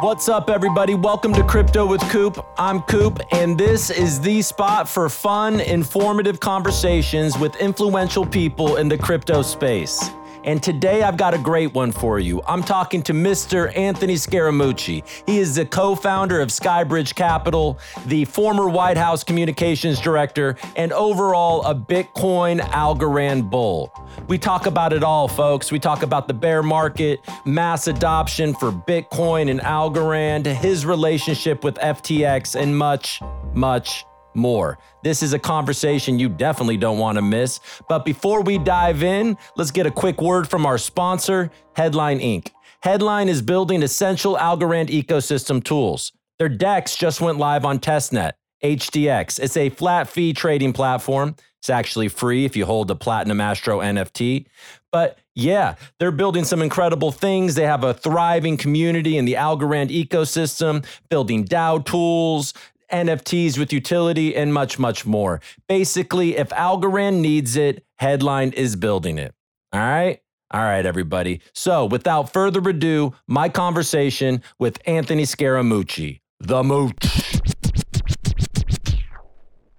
[0.00, 0.94] What's up, everybody?
[0.94, 2.44] Welcome to Crypto with Coop.
[2.58, 8.90] I'm Coop, and this is the spot for fun, informative conversations with influential people in
[8.90, 10.10] the crypto space.
[10.46, 12.40] And today I've got a great one for you.
[12.46, 13.76] I'm talking to Mr.
[13.76, 15.02] Anthony Scaramucci.
[15.26, 20.92] He is the co founder of Skybridge Capital, the former White House communications director, and
[20.92, 23.92] overall a Bitcoin Algorand bull.
[24.28, 25.72] We talk about it all, folks.
[25.72, 31.74] We talk about the bear market, mass adoption for Bitcoin and Algorand, his relationship with
[31.74, 33.20] FTX, and much,
[33.52, 34.04] much
[34.36, 34.78] more.
[35.02, 37.60] This is a conversation you definitely don't want to miss.
[37.88, 42.50] But before we dive in, let's get a quick word from our sponsor, Headline Inc.
[42.80, 46.12] Headline is building essential Algorand ecosystem tools.
[46.38, 48.32] Their DEX just went live on testnet.
[48.62, 49.38] HDX.
[49.38, 51.36] It's a flat fee trading platform.
[51.58, 54.46] It's actually free if you hold the Platinum Astro NFT.
[54.92, 57.54] But yeah, they're building some incredible things.
[57.54, 62.54] They have a thriving community in the Algorand ecosystem, building DAO tools,
[62.90, 65.40] NFTs with utility, and much, much more.
[65.68, 69.34] Basically, if Algorand needs it, Headline is building it.
[69.72, 70.20] All right?
[70.52, 71.40] All right, everybody.
[71.54, 77.32] So, without further ado, my conversation with Anthony Scaramucci, the Mooch.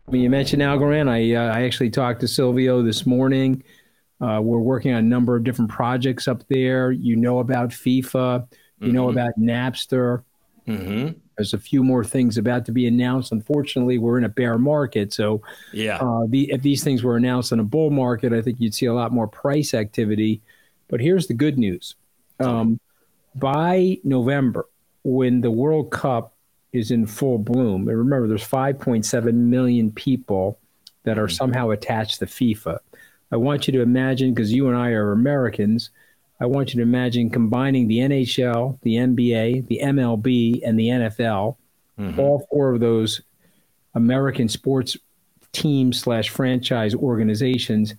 [0.05, 3.63] When you mentioned Algorand, I, uh, I actually talked to Silvio this morning.
[4.19, 6.91] Uh, we're working on a number of different projects up there.
[6.91, 8.47] You know about FIFA,
[8.79, 8.95] you mm-hmm.
[8.95, 10.23] know about Napster.
[10.67, 11.17] Mm-hmm.
[11.37, 13.31] There's a few more things about to be announced.
[13.31, 15.97] Unfortunately, we're in a bear market, so yeah.
[15.97, 18.87] Uh, the, if these things were announced in a bull market, I think you'd see
[18.87, 20.41] a lot more price activity.
[20.87, 21.95] But here's the good news:
[22.39, 22.79] um,
[23.35, 24.67] by November,
[25.03, 26.33] when the World Cup
[26.73, 30.59] is in full bloom, and remember, there's 5.7 million people
[31.03, 31.35] that are mm-hmm.
[31.35, 32.79] somehow attached to FIFA.
[33.31, 35.91] I want you to imagine, because you and I are Americans
[36.39, 41.55] I want you to imagine combining the NHL, the NBA, the MLB, and the NFL,
[41.99, 42.19] mm-hmm.
[42.19, 43.21] all four of those
[43.95, 44.95] American sports
[45.51, 47.95] teams slash franchise organizations.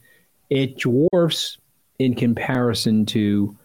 [0.51, 1.59] It dwarfs
[1.99, 3.57] in comparison to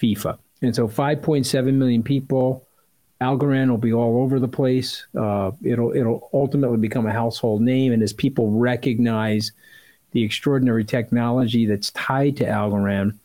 [0.00, 0.38] FIFA.
[0.62, 2.66] And so 5.7 million people.
[3.20, 5.06] Algorand will be all over the place.
[5.16, 9.52] Uh, it'll it'll ultimately become a household name, and as people recognize
[10.10, 13.16] the extraordinary technology that's tied to Algorand,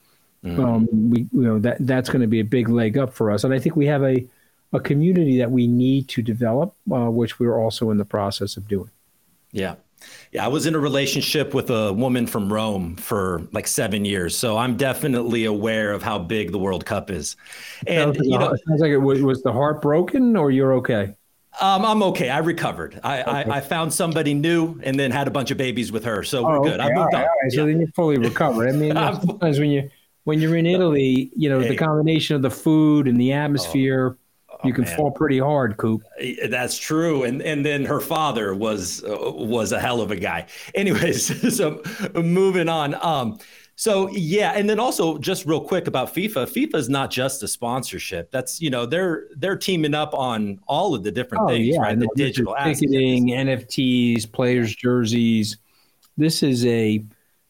[0.43, 0.63] Mm-hmm.
[0.63, 3.43] Um, we, you know, that that's going to be a big leg up for us,
[3.43, 4.25] and I think we have a
[4.71, 8.67] a community that we need to develop, uh, which we're also in the process of
[8.67, 8.91] doing.
[9.51, 9.75] Yeah.
[10.31, 14.37] Yeah, I was in a relationship with a woman from Rome for like seven years,
[14.37, 17.35] so I'm definitely aware of how big the World Cup is.
[17.85, 20.73] And sounds you know, it sounds like it was, was the heart broken, or you're
[20.75, 21.15] okay.
[21.59, 22.29] Um, I'm okay.
[22.29, 23.01] I recovered.
[23.03, 23.31] I, okay.
[23.31, 26.43] I, I, found somebody new and then had a bunch of babies with her, so
[26.43, 26.79] we're oh, good.
[26.79, 26.89] Okay.
[26.89, 27.25] I moved on.
[27.49, 28.69] So then you're fully recovered.
[28.69, 28.93] I mean,
[29.25, 29.89] sometimes when you
[30.29, 31.69] when you're in Italy, you know, hey.
[31.69, 34.15] the combination of the food and the atmosphere,
[34.47, 34.95] oh, oh, you can man.
[34.95, 36.03] fall pretty hard, Coop.
[36.47, 37.23] That's true.
[37.23, 40.45] And and then her father was uh, was a hell of a guy.
[40.75, 41.81] Anyways, so
[42.13, 42.93] moving on.
[43.03, 43.39] Um,
[43.75, 46.45] so yeah, and then also just real quick about FIFA.
[46.45, 48.29] FIFA is not just a sponsorship.
[48.29, 51.81] That's you know they're they're teaming up on all of the different oh, things, yeah.
[51.81, 51.97] right?
[51.97, 55.57] The digital ticketing, NFTs, players' jerseys.
[56.17, 57.03] This is a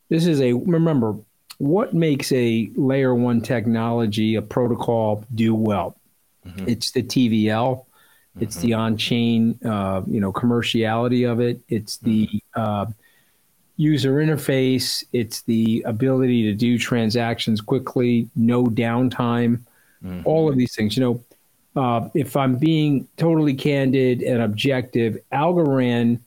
[0.08, 1.18] this is a remember
[1.60, 5.96] what makes a layer one technology, a protocol, do well?
[6.46, 6.70] Mm-hmm.
[6.70, 7.86] It's the TVL.
[8.40, 8.68] It's mm-hmm.
[8.68, 11.60] the on-chain, uh, you know, commerciality of it.
[11.68, 12.62] It's the mm-hmm.
[12.62, 12.86] uh,
[13.76, 15.04] user interface.
[15.12, 19.60] It's the ability to do transactions quickly, no downtime.
[20.04, 20.22] Mm-hmm.
[20.24, 20.96] All of these things.
[20.96, 21.24] You know,
[21.82, 26.20] uh, if I'm being totally candid and objective, Algorand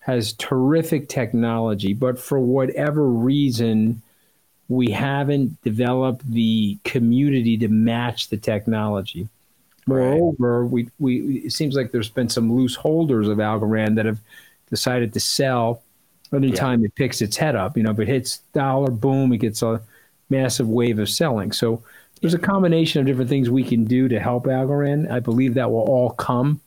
[0.00, 4.00] has terrific technology, but for whatever reason,
[4.70, 9.28] we haven't developed the community to match the technology.
[9.86, 14.20] Moreover, we, we it seems like there's been some loose holders of Algorand that have
[14.70, 15.82] decided to sell
[16.32, 16.86] anytime yeah.
[16.86, 17.76] it picks its head up.
[17.76, 19.82] You know, if it hits dollar, boom, it gets a
[20.28, 21.50] massive wave of selling.
[21.50, 21.82] So
[22.20, 25.10] there's a combination of different things we can do to help Algorand.
[25.10, 26.60] I believe that will all come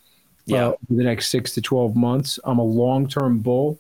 [0.51, 0.67] uh, yeah.
[0.67, 2.37] Uh, in the next six to 12 months.
[2.43, 3.79] I'm a long term bull.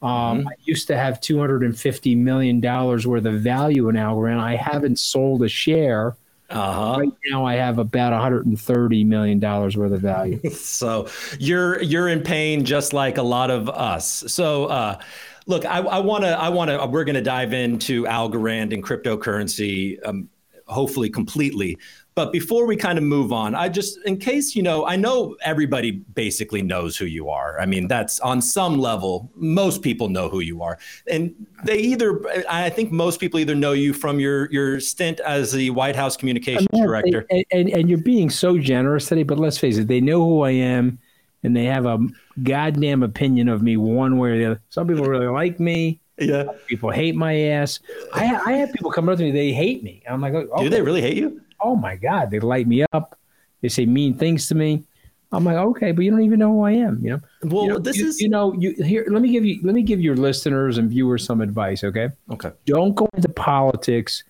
[0.00, 0.48] Um, mm-hmm.
[0.48, 4.40] I used to have two hundred and fifty million dollars worth of value in Algorand.
[4.40, 6.16] I haven't sold a share.
[6.50, 7.00] Uh-huh.
[7.00, 10.40] Right now, I have about one hundred and thirty million dollars worth of value.
[10.50, 11.08] so
[11.38, 14.24] you're you're in pain, just like a lot of us.
[14.28, 14.66] So.
[14.66, 14.98] Uh,
[15.46, 19.98] look, I want to, I want to, we're going to dive into Algorand and cryptocurrency
[20.06, 20.28] um,
[20.68, 21.78] hopefully completely.
[22.18, 25.36] But before we kind of move on, I just, in case, you know, I know
[25.40, 27.60] everybody basically knows who you are.
[27.60, 30.80] I mean, that's on some level, most people know who you are.
[31.06, 31.32] And
[31.62, 32.20] they either,
[32.50, 36.16] I think most people either know you from your, your stint as the White House
[36.16, 37.24] communications I mean, director.
[37.30, 40.40] And, and, and you're being so generous today, but let's face it, they know who
[40.42, 40.98] I am
[41.44, 42.04] and they have a
[42.42, 44.60] goddamn opinion of me one way or the other.
[44.70, 46.00] Some people really like me.
[46.18, 46.46] Yeah.
[46.66, 47.78] People hate my ass.
[48.12, 50.02] I, I have people come up to me, they hate me.
[50.10, 51.40] I'm like, oh, do they really hate you?
[51.60, 53.18] Oh my God, they light me up.
[53.60, 54.84] They say mean things to me.
[55.30, 57.20] I'm like, okay, but you don't even know who I am, you know.
[57.42, 59.04] Well, you know, this you, is you know, you here.
[59.10, 62.08] Let me give you let me give your listeners and viewers some advice, okay?
[62.30, 62.50] Okay.
[62.64, 64.24] Don't go into politics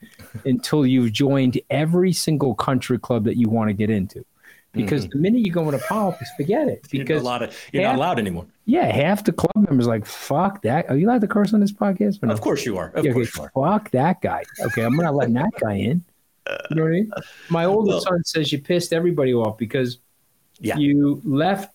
[0.44, 4.24] until you've joined every single country club that you want to get into,
[4.72, 5.10] because mm-hmm.
[5.10, 6.82] the minute you go into politics, forget it.
[6.90, 8.46] Because you're, not allowed, you're half, not allowed anymore.
[8.64, 10.90] Yeah, half the club members like fuck that.
[10.90, 12.24] Are you allowed to curse on this podcast?
[12.24, 12.32] No?
[12.32, 12.88] Of course you are.
[12.88, 13.78] Of yeah, course okay, you are.
[13.78, 14.42] Fuck that guy.
[14.62, 16.02] Okay, I'm not letting that guy in.
[16.70, 17.12] You know what I mean?
[17.50, 19.98] My oldest well, son says you pissed everybody off because
[20.60, 20.76] yeah.
[20.76, 21.74] you left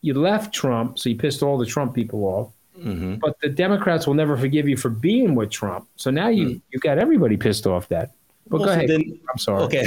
[0.00, 2.52] you left Trump, so you pissed all the Trump people off.
[2.78, 3.16] Mm-hmm.
[3.16, 5.88] But the Democrats will never forgive you for being with Trump.
[5.96, 6.60] So now you mm.
[6.70, 8.12] you got everybody pissed off that.
[8.48, 8.90] But well, go so ahead.
[8.90, 9.62] Then, I'm sorry.
[9.62, 9.86] Okay.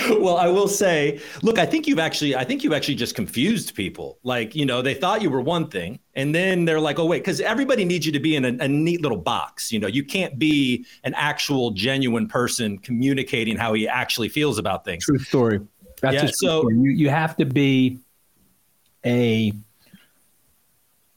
[0.10, 3.74] well, I will say, look, I think you've actually, I think you've actually just confused
[3.74, 4.18] people.
[4.24, 7.20] Like, you know, they thought you were one thing, and then they're like, oh wait,
[7.20, 9.70] because everybody needs you to be in a, a, neat little box.
[9.70, 14.84] You know, you can't be an actual, genuine person communicating how he actually feels about
[14.84, 15.04] things.
[15.04, 15.60] True story.
[16.00, 16.74] That's yeah, so story.
[16.76, 17.98] You, you have to be
[19.06, 19.52] a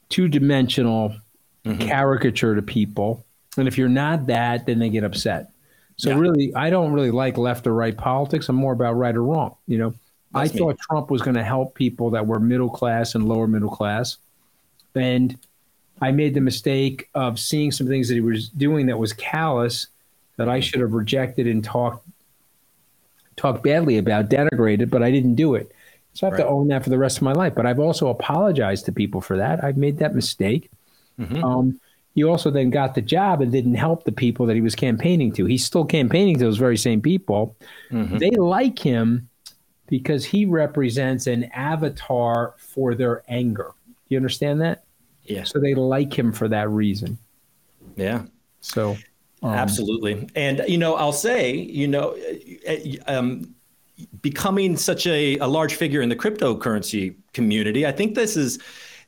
[0.08, 1.16] two-dimensional
[1.64, 1.80] mm-hmm.
[1.80, 3.26] caricature to people,
[3.56, 5.50] and if you're not that, then they get upset.
[5.98, 6.18] So yeah.
[6.18, 8.48] really, I don't really like left or right politics.
[8.48, 9.56] I'm more about right or wrong.
[9.66, 9.94] You know,
[10.32, 10.58] That's I me.
[10.58, 14.16] thought Trump was going to help people that were middle class and lower middle class,
[14.94, 15.36] and
[16.00, 19.88] I made the mistake of seeing some things that he was doing that was callous
[20.36, 22.06] that I should have rejected and talked
[23.36, 25.70] talked badly about, denigrated, but I didn't do it.
[26.14, 26.44] So I have right.
[26.44, 27.54] to own that for the rest of my life.
[27.54, 29.62] But I've also apologized to people for that.
[29.62, 30.70] I've made that mistake.
[31.18, 31.44] Mm-hmm.
[31.44, 31.80] Um,
[32.14, 35.32] he also then got the job and didn't help the people that he was campaigning
[35.32, 35.44] to.
[35.44, 37.56] He's still campaigning to those very same people.
[37.90, 38.18] Mm-hmm.
[38.18, 39.28] They like him
[39.86, 43.72] because he represents an avatar for their anger.
[44.08, 44.84] You understand that?
[45.24, 45.44] Yeah.
[45.44, 47.18] So they like him for that reason.
[47.96, 48.24] Yeah.
[48.60, 48.96] So
[49.42, 50.28] um, absolutely.
[50.34, 52.16] And you know, I'll say, you know,
[53.06, 53.54] um,
[54.22, 58.58] becoming such a, a large figure in the cryptocurrency community, I think this is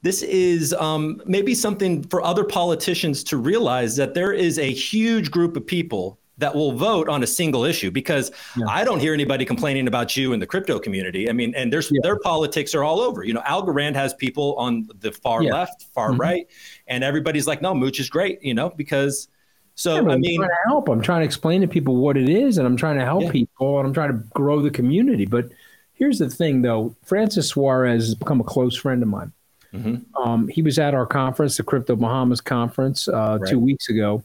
[0.03, 5.31] this is um, maybe something for other politicians to realize that there is a huge
[5.31, 8.65] group of people that will vote on a single issue because yeah.
[8.67, 11.29] I don't hear anybody complaining about you in the crypto community.
[11.29, 12.01] I mean, and there's yeah.
[12.03, 13.23] their politics are all over.
[13.25, 15.53] You know, Algorand has people on the far yeah.
[15.53, 16.21] left, far mm-hmm.
[16.21, 16.47] right,
[16.87, 19.29] and everybody's like, no, Mooch is great, you know, because
[19.75, 20.89] so I mean, I'm trying to help.
[20.89, 23.79] I'm trying to explain to people what it is, and I'm trying to help people,
[23.79, 25.27] and I'm trying to grow the community.
[25.27, 25.51] But
[25.93, 29.33] here's the thing, though: Francis Suarez has become a close friend of mine.
[29.73, 30.17] Mm-hmm.
[30.21, 33.51] Um, he was at our conference, the Crypto Bahamas conference, uh, right.
[33.51, 34.23] two weeks ago,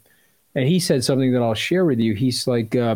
[0.55, 2.13] and he said something that I'll share with you.
[2.13, 2.95] He's like, uh,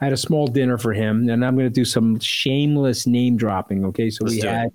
[0.00, 3.36] I had a small dinner for him, and I'm going to do some shameless name
[3.36, 3.84] dropping.
[3.86, 4.74] Okay, so Let's we had it.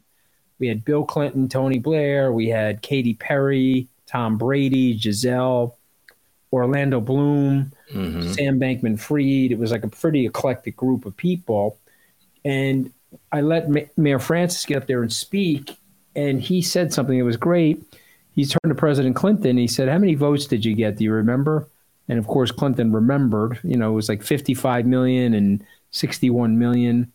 [0.59, 5.75] we had Bill Clinton, Tony Blair, we had Katy Perry, Tom Brady, Gisele,
[6.53, 8.31] Orlando Bloom, mm-hmm.
[8.31, 9.51] Sam Bankman-Fried.
[9.51, 11.77] It was like a pretty eclectic group of people,
[12.45, 12.93] and
[13.31, 15.77] I let Mayor Francis get up there and speak,
[16.17, 17.81] and he said something that was great.
[18.35, 19.57] He turned to President Clinton.
[19.57, 20.97] He said, "How many votes did you get?
[20.97, 21.69] Do you remember?"
[22.09, 23.59] And of course, Clinton remembered.
[23.63, 27.12] You know, it was like 55 million and 61 million.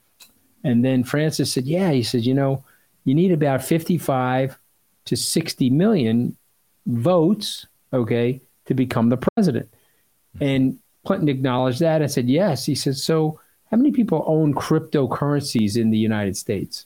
[0.64, 2.64] And then Francis said, "Yeah." He said, "You know,
[3.04, 4.56] you need about 55
[5.04, 6.36] to 60 million
[6.86, 9.68] votes, okay, to become the president."
[10.40, 13.38] And Clinton acknowledged that and said, "Yes." He said, "So."
[13.70, 16.84] How many people own cryptocurrencies in the United States?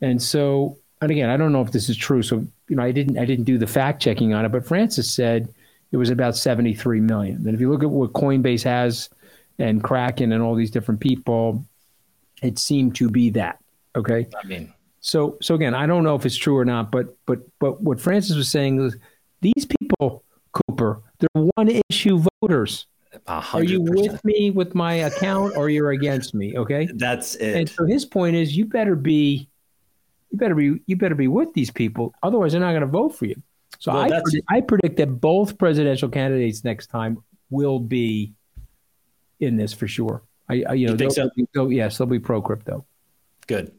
[0.00, 2.22] And so and again, I don't know if this is true.
[2.22, 5.12] So, you know, I didn't I didn't do the fact checking on it, but Francis
[5.12, 5.52] said
[5.90, 7.36] it was about 73 million.
[7.44, 9.10] And if you look at what Coinbase has
[9.58, 11.66] and Kraken and all these different people,
[12.40, 13.58] it seemed to be that.
[13.96, 14.28] Okay.
[14.42, 17.40] I mean, so so again, I don't know if it's true or not, but but
[17.58, 18.96] but what Francis was saying is
[19.40, 22.86] these people, Cooper, they're one issue voters.
[23.26, 23.54] 100%.
[23.54, 26.56] Are you with me with my account or you're against me?
[26.56, 26.88] Okay.
[26.94, 27.56] That's it.
[27.56, 29.48] And so his point is you better be
[30.32, 32.14] you better be you better be with these people.
[32.22, 33.40] Otherwise, they're not going to vote for you.
[33.78, 38.32] So well, I predict, I predict that both presidential candidates next time will be
[39.40, 40.22] in this for sure.
[40.48, 41.30] I, I you know, you they'll, so?
[41.54, 42.84] they'll, yes, they'll be pro crypto.
[43.46, 43.72] Good,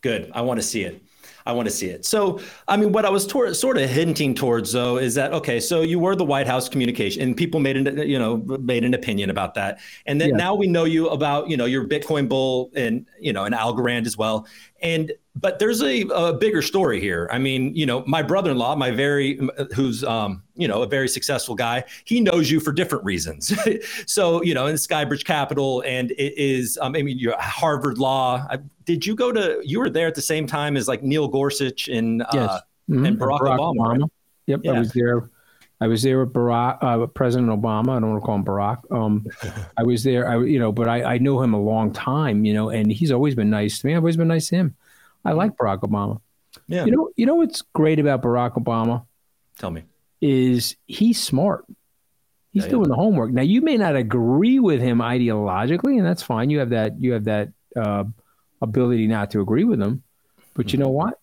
[0.00, 0.30] good.
[0.34, 1.02] I want to see it.
[1.48, 2.04] I want to see it.
[2.04, 5.60] So, I mean, what I was tor- sort of hinting towards, though, is that okay?
[5.60, 8.92] So you were the White House communication, and people made an you know made an
[8.92, 10.36] opinion about that, and then yeah.
[10.36, 14.06] now we know you about you know your Bitcoin bull and you know and Algorand
[14.06, 14.46] as well,
[14.82, 17.28] and but there's a, a, bigger story here.
[17.30, 19.40] I mean, you know, my brother-in-law, my very,
[19.74, 23.52] who's, um, you know, a very successful guy, he knows you for different reasons.
[24.06, 28.46] so, you know, in Skybridge Capital, and it is, um, I mean, you're Harvard Law.
[28.50, 29.60] I, did you go to?
[29.62, 32.50] You were there at the same time as like Neil Gorsuch and uh, yes.
[32.90, 33.04] mm-hmm.
[33.04, 33.76] and Barack, Barack Obama.
[33.76, 34.00] Obama.
[34.00, 34.10] Right?
[34.46, 34.72] Yep, yeah.
[34.72, 35.30] I was there.
[35.80, 37.96] I was there with Barack, uh, President Obama.
[37.96, 38.90] I don't want to call him Barack.
[38.90, 39.26] Um,
[39.76, 40.28] I was there.
[40.28, 42.44] I, you know, but I, I know him a long time.
[42.44, 43.92] You know, and he's always been nice to me.
[43.92, 44.74] I've always been nice to him.
[45.24, 46.20] I like Barack Obama.
[46.66, 46.84] Yeah.
[46.84, 49.04] You know, you know what's great about Barack Obama?
[49.58, 49.84] Tell me.
[50.20, 51.64] Is he's smart.
[52.52, 52.88] He's yeah, doing yeah.
[52.88, 53.30] the homework.
[53.30, 56.50] Now you may not agree with him ideologically, and that's fine.
[56.50, 58.04] You have that you have that uh,
[58.60, 60.02] ability not to agree with him.
[60.54, 60.76] But mm-hmm.
[60.76, 61.20] you know what?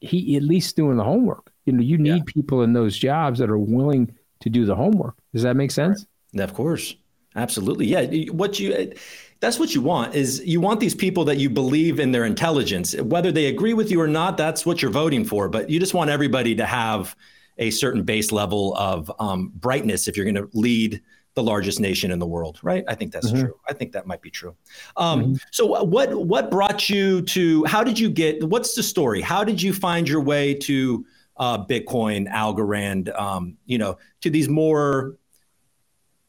[0.00, 1.52] He at least doing the homework.
[1.66, 2.22] You know, you need yeah.
[2.26, 5.16] people in those jobs that are willing to do the homework.
[5.32, 6.06] Does that make sense?
[6.34, 6.44] Right.
[6.44, 6.94] Of course.
[7.34, 7.86] Absolutely.
[7.86, 8.30] Yeah.
[8.32, 8.92] What you
[9.40, 12.94] that's what you want is you want these people that you believe in their intelligence.
[12.96, 15.94] Whether they agree with you or not that's what you're voting for but you just
[15.94, 17.16] want everybody to have
[17.58, 21.02] a certain base level of um, brightness if you're going to lead
[21.34, 22.84] the largest nation in the world right?
[22.88, 23.42] I think that's mm-hmm.
[23.42, 23.60] true.
[23.68, 24.56] I think that might be true.
[24.96, 25.34] Um, mm-hmm.
[25.52, 29.20] so what what brought you to how did you get what's the story?
[29.20, 31.04] How did you find your way to
[31.36, 35.16] uh, bitcoin algorand um, you know to these more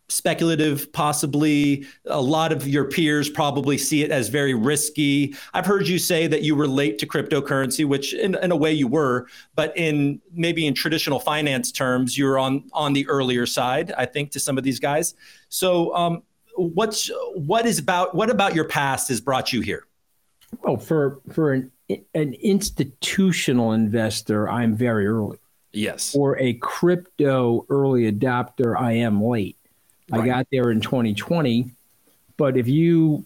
[0.09, 1.85] speculative, possibly.
[2.05, 5.35] A lot of your peers probably see it as very risky.
[5.53, 8.87] I've heard you say that you relate to cryptocurrency, which in, in a way you
[8.87, 14.05] were, but in maybe in traditional finance terms, you're on on the earlier side, I
[14.05, 15.15] think, to some of these guys.
[15.49, 16.23] So um,
[16.55, 19.85] what's what is about what about your past has brought you here?
[20.61, 21.71] Well, for for an
[22.13, 25.39] an institutional investor, I'm very early.
[25.73, 26.11] Yes.
[26.11, 29.57] For a crypto early adopter, I am late.
[30.11, 30.21] Right.
[30.21, 31.71] I got there in 2020.
[32.37, 33.25] But if you,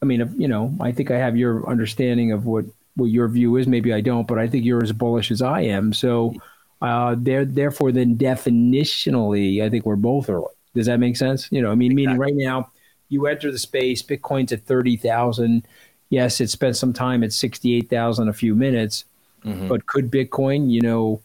[0.00, 2.64] I mean, if, you know, I think I have your understanding of what,
[2.96, 3.66] what your view is.
[3.66, 5.92] Maybe I don't, but I think you're as bullish as I am.
[5.92, 6.34] So,
[6.80, 10.46] uh, there, therefore, then definitionally, I think we're both early.
[10.74, 11.48] Does that make sense?
[11.50, 12.06] You know, I mean, exactly.
[12.06, 12.70] meaning right now,
[13.08, 15.66] you enter the space, Bitcoin's at 30,000.
[16.10, 19.04] Yes, it spent some time at 68,000 a few minutes,
[19.44, 19.68] mm-hmm.
[19.68, 21.20] but could Bitcoin, you know,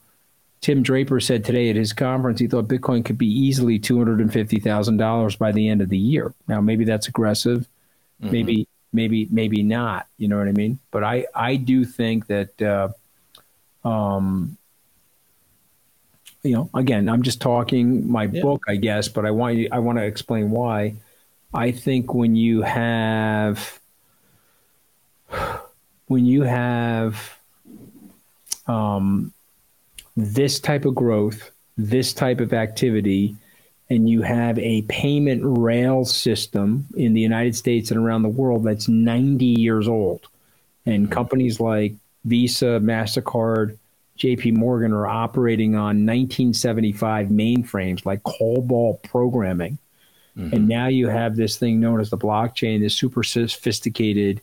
[0.61, 4.19] Tim Draper said today at his conference he thought Bitcoin could be easily two hundred
[4.19, 6.33] and fifty thousand dollars by the end of the year.
[6.47, 7.67] Now maybe that's aggressive,
[8.21, 8.31] mm-hmm.
[8.31, 10.07] maybe maybe maybe not.
[10.17, 10.79] You know what I mean?
[10.91, 12.61] But I I do think that.
[12.61, 12.89] Uh,
[13.87, 14.57] um,
[16.43, 18.41] you know, again, I'm just talking my yeah.
[18.41, 20.95] book, I guess, but I want you, I want to explain why.
[21.53, 23.79] I think when you have
[26.07, 27.37] when you have
[28.67, 29.33] um,
[30.19, 33.35] this type of growth, this type of activity,
[33.89, 38.63] and you have a payment rail system in the United States and around the world
[38.63, 40.27] that's 90 years old.
[40.85, 41.13] And mm-hmm.
[41.13, 41.95] companies like
[42.25, 43.77] Visa, MasterCard,
[44.17, 49.77] JP Morgan are operating on 1975 mainframes like COBOL programming.
[50.37, 50.55] Mm-hmm.
[50.55, 54.41] And now you have this thing known as the blockchain, this super sophisticated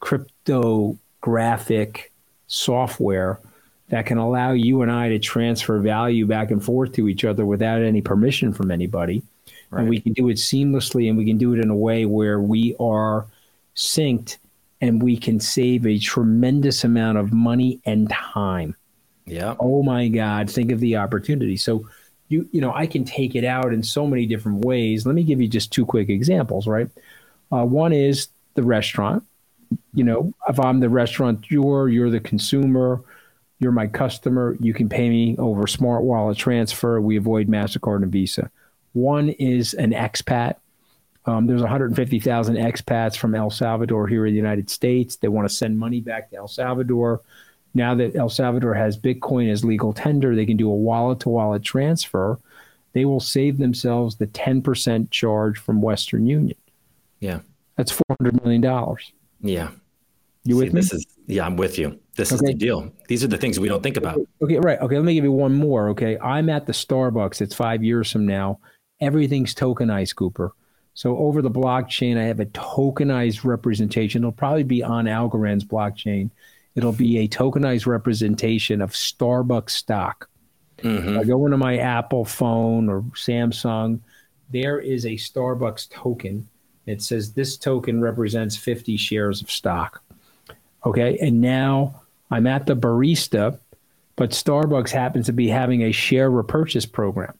[0.00, 2.12] cryptographic
[2.46, 3.40] software
[3.88, 7.46] that can allow you and I to transfer value back and forth to each other
[7.46, 9.22] without any permission from anybody.
[9.70, 9.80] Right.
[9.80, 12.40] And we can do it seamlessly and we can do it in a way where
[12.40, 13.26] we are
[13.74, 14.38] synced
[14.80, 18.76] and we can save a tremendous amount of money and time.
[19.24, 19.54] Yeah.
[19.58, 20.50] Oh my God.
[20.50, 21.56] Think of the opportunity.
[21.56, 21.88] So
[22.28, 25.06] you you know, I can take it out in so many different ways.
[25.06, 26.88] Let me give you just two quick examples, right?
[27.52, 29.24] Uh, one is the restaurant.
[29.94, 33.02] You know, if I'm the restaurateur, you're the consumer
[33.58, 34.56] you're my customer.
[34.60, 37.00] You can pay me over smart wallet transfer.
[37.00, 38.50] We avoid MasterCard and Visa.
[38.92, 40.56] One is an expat.
[41.24, 45.16] Um, there's 150,000 expats from El Salvador here in the United States.
[45.16, 47.20] They want to send money back to El Salvador.
[47.74, 51.28] Now that El Salvador has Bitcoin as legal tender, they can do a wallet to
[51.28, 52.38] wallet transfer.
[52.92, 56.56] They will save themselves the 10% charge from Western Union.
[57.20, 57.40] Yeah.
[57.76, 58.96] That's $400 million.
[59.42, 59.70] Yeah.
[60.46, 60.80] You See, with me?
[60.80, 61.98] This is, yeah, I'm with you.
[62.16, 62.36] This okay.
[62.36, 62.92] is the deal.
[63.08, 64.18] These are the things we don't think about.
[64.40, 64.80] Okay, right.
[64.80, 65.88] Okay, let me give you one more.
[65.90, 67.40] Okay, I'm at the Starbucks.
[67.40, 68.60] It's five years from now.
[69.00, 70.52] Everything's tokenized, Cooper.
[70.94, 74.22] So over the blockchain, I have a tokenized representation.
[74.22, 76.30] It'll probably be on Algorand's blockchain.
[76.74, 80.28] It'll be a tokenized representation of Starbucks stock.
[80.78, 81.18] Mm-hmm.
[81.18, 84.00] I go into my Apple phone or Samsung.
[84.50, 86.48] There is a Starbucks token.
[86.86, 90.02] It says this token represents 50 shares of stock.
[90.86, 91.18] Okay.
[91.20, 92.00] And now
[92.30, 93.58] I'm at the barista,
[94.14, 97.36] but Starbucks happens to be having a share repurchase program.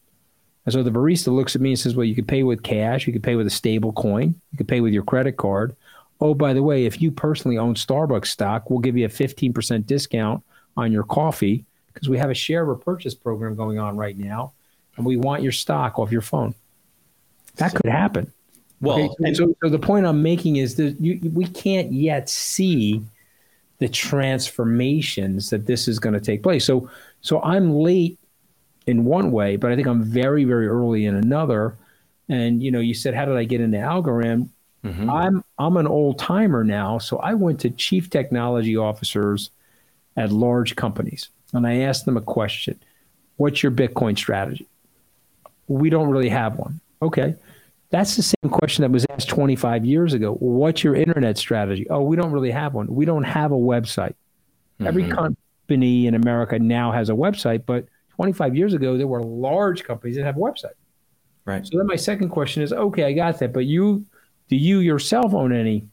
[0.65, 3.07] And so the barista looks at me and says, Well, you could pay with cash,
[3.07, 5.77] you could pay with a stable coin, you could pay with your credit card.
[6.21, 9.87] Oh, by the way, if you personally own Starbucks stock, we'll give you a 15%
[9.87, 10.43] discount
[10.77, 14.53] on your coffee because we have a share repurchase program going on right now
[14.97, 16.55] and we want your stock off your phone.
[17.57, 18.33] That could happen.
[18.81, 23.03] Well, okay, so, so, the point I'm making is that you, we can't yet see
[23.79, 26.65] the transformations that this is going to take place.
[26.65, 26.91] So,
[27.21, 28.19] so I'm late
[28.87, 31.77] in one way, but I think I'm very, very early in another.
[32.29, 34.49] And you know, you said, how did I get into Algorand?
[34.85, 35.11] Mm-hmm.
[35.11, 39.51] I'm I'm an old timer now, so I went to chief technology officers
[40.17, 42.79] at large companies, and I asked them a question:
[43.37, 44.67] What's your Bitcoin strategy?
[45.67, 46.81] We don't really have one.
[47.03, 47.35] Okay.
[47.97, 50.35] That's the same question that was asked 25 years ago.
[50.35, 51.87] What's your internet strategy?
[51.89, 52.95] Oh, we don't really have one.
[52.95, 54.13] We don't have a website.
[54.79, 54.87] Mm-hmm.
[54.87, 57.87] Every company in America now has a website, but
[58.17, 60.77] 25 years ago, there were large companies that have a website.
[61.47, 61.67] Right.
[61.67, 64.05] So then my second question is, okay, I got that, but you,
[64.51, 65.89] do you yourself own any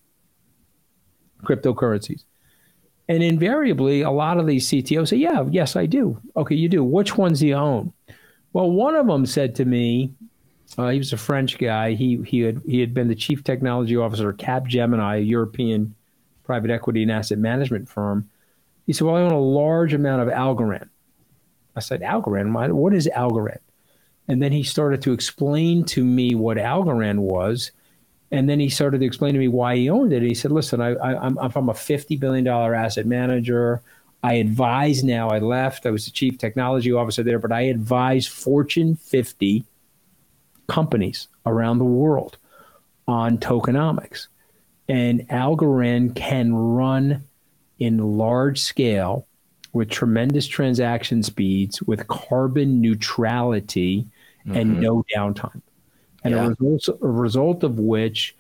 [1.45, 2.25] cryptocurrencies?
[3.07, 6.19] And invariably, a lot of these CTOs say, yeah, yes, I do.
[6.35, 6.83] Okay, you do.
[6.83, 7.93] Which ones do you own?
[8.51, 10.11] Well, one of them said to me,
[10.77, 11.93] uh, he was a French guy.
[11.93, 15.95] He he had he had been the chief technology officer at Capgemini, a European
[16.43, 18.29] private equity and asset management firm.
[18.85, 20.89] He said, "Well, I own a large amount of Algorand."
[21.75, 22.73] I said, "Algorand?
[22.73, 23.59] What is Algorand?"
[24.27, 27.71] And then he started to explain to me what Algorand was,
[28.31, 30.23] and then he started to explain to me why he owned it.
[30.23, 33.81] He said, "Listen, I, I, I'm, I'm a fifty billion dollar asset manager.
[34.23, 35.29] I advise now.
[35.29, 35.85] I left.
[35.85, 39.65] I was the chief technology officer there, but I advise Fortune 50
[40.67, 42.37] companies around the world
[43.07, 44.27] on tokenomics.
[44.87, 47.23] And Algorand can run
[47.79, 49.27] in large scale
[49.71, 54.07] with tremendous transaction speeds, with carbon neutrality
[54.45, 54.55] mm-hmm.
[54.55, 55.61] and no downtime.
[56.23, 56.45] And yeah.
[56.45, 58.35] a, result, a result of which,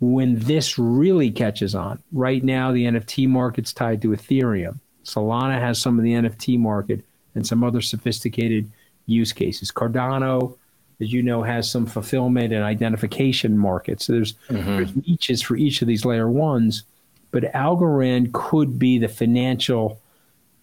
[0.00, 4.78] when this really catches on, right now the NFT market's tied to Ethereum.
[5.04, 7.04] Solana has some of the NFT market
[7.34, 8.70] and some other sophisticated
[9.06, 9.70] use cases.
[9.70, 10.56] Cardano
[11.00, 14.06] as you know, has some fulfillment and identification markets.
[14.06, 14.76] So there's, mm-hmm.
[14.76, 16.84] there's niches for each of these layer ones,
[17.30, 20.00] but Algorand could be the financial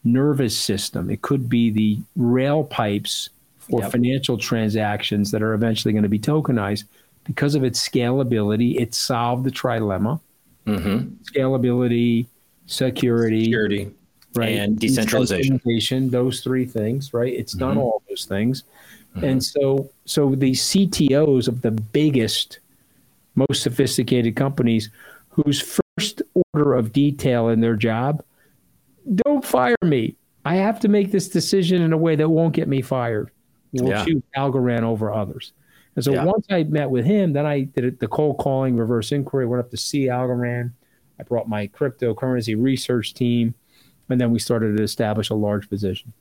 [0.04, 1.10] nervous system.
[1.10, 3.92] It could be the rail pipes for yep.
[3.92, 6.86] financial transactions that are eventually going to be tokenized
[7.26, 8.80] because of its scalability.
[8.80, 10.20] It solved the trilemma:
[10.66, 11.14] mm-hmm.
[11.24, 12.26] scalability,
[12.66, 13.92] security, security,
[14.34, 16.10] right, and decentralization.
[16.10, 17.34] Those three things, right?
[17.34, 17.80] It's done mm-hmm.
[17.80, 18.64] all those things.
[19.16, 19.26] Mm-hmm.
[19.26, 22.60] And so, so the CTOs of the biggest,
[23.36, 24.90] most sophisticated companies,
[25.30, 26.22] whose first
[26.54, 28.24] order of detail in their job,
[29.16, 30.16] don't fire me.
[30.46, 33.32] I have to make this decision in a way that won't get me fired.
[33.74, 34.06] We'll yeah.
[34.06, 35.54] choose Algorand over others.
[35.96, 36.24] And so yeah.
[36.24, 39.72] once I met with him, then I did the cold calling, reverse inquiry, went up
[39.72, 40.72] to see Algorand.
[41.20, 43.54] I brought my cryptocurrency research team,
[44.10, 46.14] and then we started to establish a large position.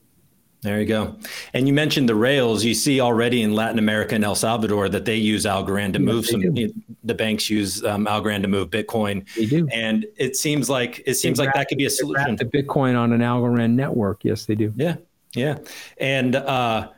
[0.62, 1.16] There you go.
[1.54, 2.64] And you mentioned the rails.
[2.64, 6.06] You see already in Latin America and El Salvador that they use Algorand to yes,
[6.06, 6.40] move some.
[6.42, 6.68] Know,
[7.02, 9.26] the banks use um, Algorand to move Bitcoin.
[9.36, 9.66] They do.
[9.72, 12.36] And it seems like it seems they like wrap, that could be a solution.
[12.36, 14.22] The Bitcoin on an Algorand network.
[14.22, 14.70] Yes, they do.
[14.76, 14.96] Yeah,
[15.34, 15.58] yeah,
[15.96, 16.90] and uh,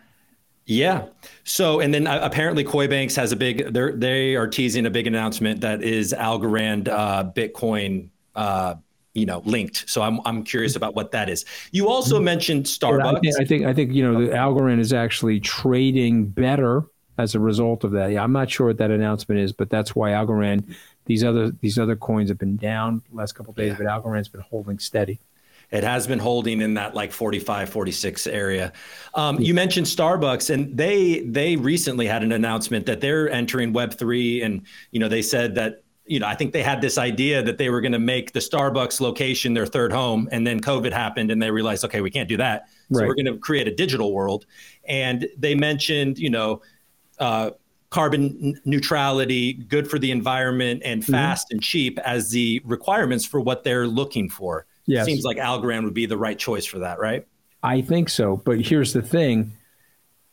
[0.66, 1.07] yeah.
[1.44, 3.72] So and then uh, apparently Banks has a big.
[3.72, 8.09] They they are teasing a big announcement that is Algorand uh, Bitcoin.
[9.14, 9.88] You know linked.
[9.88, 11.44] So i'm i'm curious about what that is.
[11.70, 14.92] You also mentioned starbucks I, think, I think i think you know the Algorand is
[14.92, 16.85] actually trading better
[17.18, 18.11] as a result of that.
[18.11, 20.75] Yeah i'm not sure what that announcement is but that's why Algorand
[21.07, 23.77] these other these other coins have been down last couple days yeah.
[23.79, 25.20] but Algorand's been holding steady.
[25.70, 28.72] It has been holding in that like 45 46 area.
[29.14, 34.44] Um, you mentioned starbucks and they they recently had an announcement that they're entering web3
[34.44, 37.57] and you know they said that you know, I think they had this idea that
[37.57, 41.31] they were going to make the Starbucks location their third home, and then COVID happened,
[41.31, 43.09] and they realized, okay, we can't do that, so right.
[43.09, 44.44] we're going to create a digital world.
[44.85, 46.61] And they mentioned, you know,
[47.18, 47.53] uh,
[47.88, 51.12] carbon neutrality, good for the environment, and mm-hmm.
[51.12, 51.55] fast mm-hmm.
[51.55, 54.66] and cheap as the requirements for what they're looking for.
[54.85, 55.07] Yes.
[55.07, 57.27] Seems like Algorand would be the right choice for that, right?
[57.62, 59.57] I think so, but here's the thing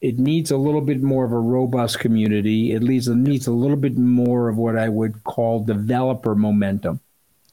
[0.02, 2.72] it needs a little bit more of a robust community.
[2.72, 7.02] It needs, it needs a little bit more of what I would call developer momentum.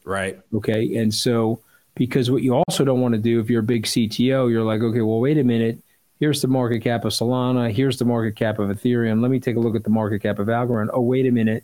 [0.05, 0.39] Right.
[0.53, 0.95] Okay.
[0.95, 1.59] And so,
[1.95, 4.81] because what you also don't want to do if you're a big CTO, you're like,
[4.81, 5.79] okay, well, wait a minute.
[6.19, 7.71] Here's the market cap of Solana.
[7.71, 9.21] Here's the market cap of Ethereum.
[9.21, 10.89] Let me take a look at the market cap of Algorand.
[10.93, 11.63] Oh, wait a minute.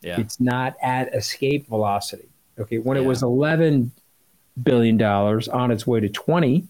[0.00, 0.18] Yeah.
[0.18, 2.28] It's not at escape velocity.
[2.58, 2.78] Okay.
[2.78, 3.02] When yeah.
[3.02, 3.90] it was 11
[4.62, 6.66] billion dollars on its way to 20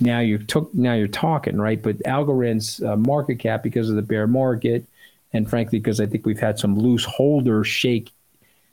[0.00, 4.02] now you're took now you're talking right but algorand's uh, market cap because of the
[4.02, 4.84] bear market
[5.32, 8.10] and frankly because i think we've had some loose holders shake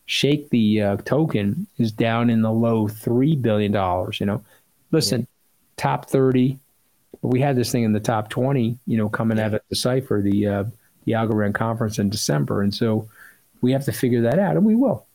[0.06, 4.44] shake the uh, token is down in the low three billion dollars you know
[4.92, 5.26] listen yeah.
[5.78, 6.58] top 30
[7.22, 10.48] we had this thing in the top 20 you know coming out of Decipher the
[10.48, 10.64] uh,
[11.06, 13.10] the algorand conference in december and so
[13.62, 15.06] we have to figure that out and we will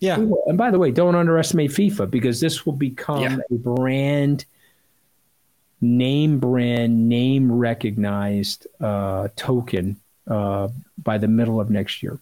[0.00, 0.16] yeah.
[0.46, 3.36] And by the way, don't underestimate FIFA because this will become yeah.
[3.50, 4.46] a brand,
[5.80, 12.20] name brand, name recognized uh, token uh, by the middle of next year.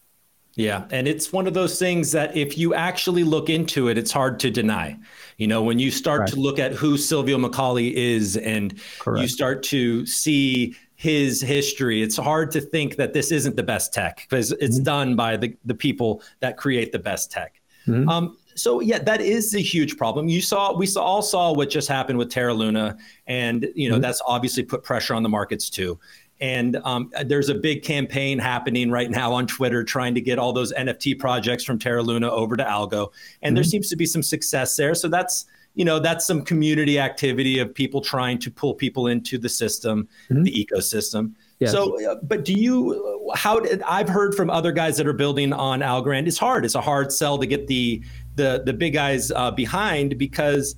[0.58, 0.86] Yeah.
[0.90, 4.40] And it's one of those things that if you actually look into it, it's hard
[4.40, 4.96] to deny.
[5.36, 9.22] You know, when you start to look at who Silvio Micali is and Correct.
[9.22, 13.94] you start to see his history, it's hard to think that this isn't the best
[13.94, 14.84] tech because it's mm-hmm.
[14.84, 17.60] done by the, the people that create the best tech.
[17.86, 18.08] Mm-hmm.
[18.08, 20.28] Um, so yeah, that is a huge problem.
[20.28, 23.94] You saw, we saw, all saw what just happened with Terra Luna, and you know
[23.94, 24.02] mm-hmm.
[24.02, 25.98] that's obviously put pressure on the markets too.
[26.40, 30.52] And um, there's a big campaign happening right now on Twitter trying to get all
[30.52, 33.54] those NFT projects from Terra Luna over to Algo, and mm-hmm.
[33.54, 34.94] there seems to be some success there.
[34.94, 39.38] So that's you know that's some community activity of people trying to pull people into
[39.38, 40.42] the system, mm-hmm.
[40.42, 41.34] the ecosystem.
[41.60, 41.72] Yes.
[41.72, 43.32] So, uh, but do you?
[43.34, 46.28] How did I've heard from other guys that are building on Algorand?
[46.28, 46.64] It's hard.
[46.64, 48.02] It's a hard sell to get the
[48.38, 50.76] the the big guys uh, behind because,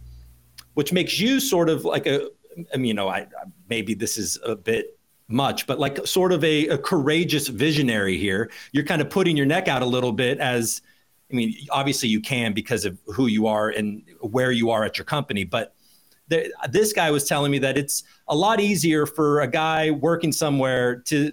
[0.75, 2.29] which makes you sort of like a.
[2.75, 3.29] I mean, you know, I
[3.69, 8.51] maybe this is a bit much, but like sort of a, a courageous visionary here.
[8.73, 10.83] You're kind of putting your neck out a little bit as.
[11.31, 14.99] I mean, obviously you can because of who you are and where you are at
[14.99, 15.77] your company, but
[16.71, 20.97] this guy was telling me that it's a lot easier for a guy working somewhere
[20.97, 21.33] to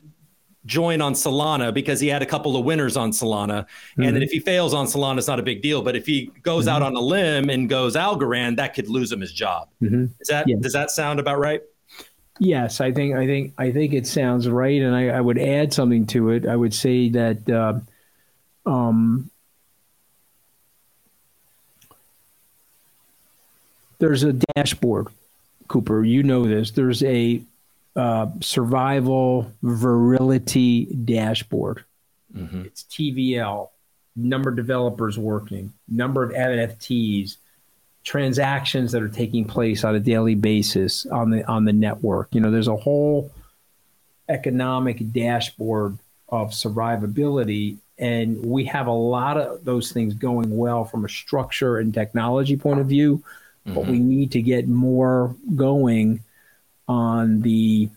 [0.67, 3.65] join on Solana because he had a couple of winners on Solana.
[3.65, 4.03] Mm-hmm.
[4.03, 5.81] And if he fails on Solana, it's not a big deal.
[5.81, 6.75] But if he goes mm-hmm.
[6.75, 9.69] out on a limb and goes Algorand, that could lose him his job.
[9.81, 10.05] Mm-hmm.
[10.19, 11.63] Is that does that sound about right?
[12.39, 15.73] Yes, I think I think I think it sounds right, and I, I would add
[15.73, 16.45] something to it.
[16.45, 17.79] I would say that uh,
[18.69, 19.31] um,
[23.97, 25.07] there's a dashboard,
[25.67, 26.03] Cooper.
[26.03, 26.71] You know this.
[26.71, 27.41] There's a
[27.97, 31.83] uh, survival virility dashboard.
[32.33, 32.61] Mm-hmm.
[32.65, 33.69] It's TVL,
[34.15, 37.37] number of developers working, number of NFTs,
[38.03, 42.29] transactions that are taking place on a daily basis on the on the network.
[42.31, 43.31] You know, there's a whole
[44.29, 45.97] economic dashboard
[46.29, 51.77] of survivability and we have a lot of those things going well from a structure
[51.77, 53.23] and technology point of view
[53.65, 53.73] mm-hmm.
[53.73, 56.19] but we need to get more going
[56.87, 57.89] on the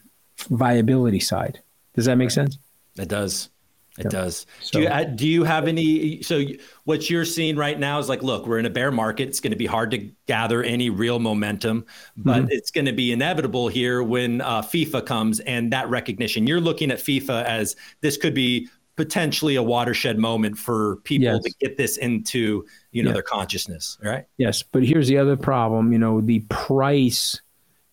[0.48, 1.60] viability side.
[1.94, 2.58] Does that make sense?
[2.96, 3.50] It does.
[3.98, 4.12] It yep.
[4.12, 4.46] does.
[4.62, 6.22] So, do you do you have any?
[6.22, 6.42] So
[6.84, 9.28] what you're seeing right now is like, look, we're in a bear market.
[9.28, 11.84] It's going to be hard to gather any real momentum,
[12.16, 12.50] but mm-hmm.
[12.50, 16.46] it's going to be inevitable here when uh, FIFA comes and that recognition.
[16.46, 21.42] You're looking at FIFA as this could be potentially a watershed moment for people yes.
[21.42, 23.14] to get this into you know yes.
[23.14, 27.40] their consciousness right yes but here's the other problem you know the price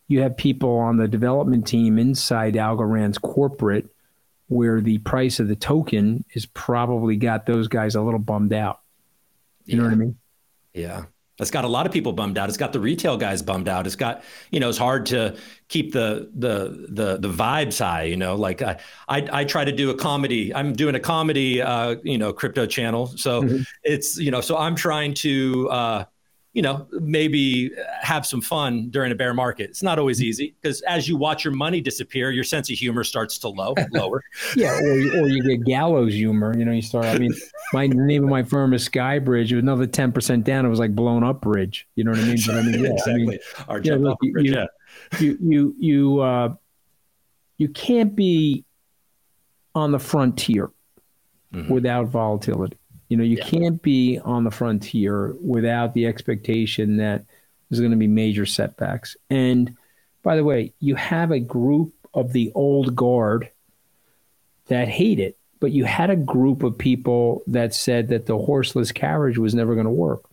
[0.07, 3.87] you have people on the development team inside algorand's corporate
[4.47, 8.81] where the price of the token is probably got those guys a little bummed out
[9.65, 9.81] you yeah.
[9.81, 10.17] know what i mean
[10.73, 11.03] yeah
[11.39, 12.49] it's got a lot of people bummed out.
[12.49, 13.85] It's got the retail guys bummed out.
[13.85, 18.03] It's got, you know, it's hard to keep the the the the vibes high.
[18.03, 20.53] You know, like I I, I try to do a comedy.
[20.53, 23.07] I'm doing a comedy, uh, you know, crypto channel.
[23.07, 23.61] So mm-hmm.
[23.83, 26.05] it's you know, so I'm trying to uh,
[26.57, 27.69] you know, maybe
[28.01, 29.69] have some fun during a bear market.
[29.69, 33.03] It's not always easy because as you watch your money disappear, your sense of humor
[33.03, 34.23] starts to low lower.
[34.55, 36.57] yeah, or, or you get gallows humor.
[36.57, 37.05] You know, you start.
[37.05, 37.35] I mean,
[37.73, 39.51] my name of my firm is Skybridge.
[39.51, 40.65] It was another ten percent down.
[40.65, 41.87] It was like blown up bridge.
[41.93, 42.39] You know what I mean?
[42.43, 43.13] But I mean, yeah, exactly.
[43.13, 44.65] I mean, Our yeah, look, you, bridge, yeah.
[45.19, 46.55] you you you uh,
[47.59, 48.65] you can't be
[49.75, 50.71] on the frontier
[51.53, 51.71] mm-hmm.
[51.71, 52.79] without volatility.
[53.09, 53.45] You know, you yeah.
[53.45, 57.25] can't be on the frontier without the expectation that
[57.69, 59.15] there's going to be major setbacks.
[59.29, 59.75] And
[60.23, 63.49] by the way, you have a group of the old guard
[64.67, 68.91] that hate it, but you had a group of people that said that the horseless
[68.91, 70.23] carriage was never going to work.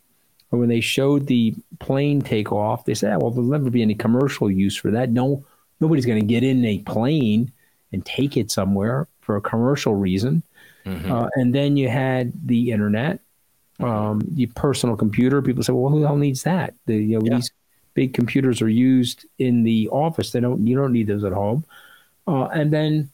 [0.51, 3.95] And when they showed the plane takeoff, they said, oh, "Well, there'll never be any
[3.95, 5.11] commercial use for that.
[5.11, 5.45] No,
[5.81, 7.53] nobody's going to get in a plane
[7.93, 10.43] and take it somewhere for a commercial reason."
[10.85, 11.11] Mm-hmm.
[11.11, 13.21] Uh, and then you had the internet,
[13.81, 15.43] um, the personal computer.
[15.43, 16.75] People say, well, who the hell needs that?
[16.87, 17.37] The, you know, yeah.
[17.37, 17.51] These
[17.95, 20.33] big computers are used in the office.
[20.33, 20.67] They don't.
[20.67, 21.65] You don't need those at home.
[22.27, 23.11] Uh, and then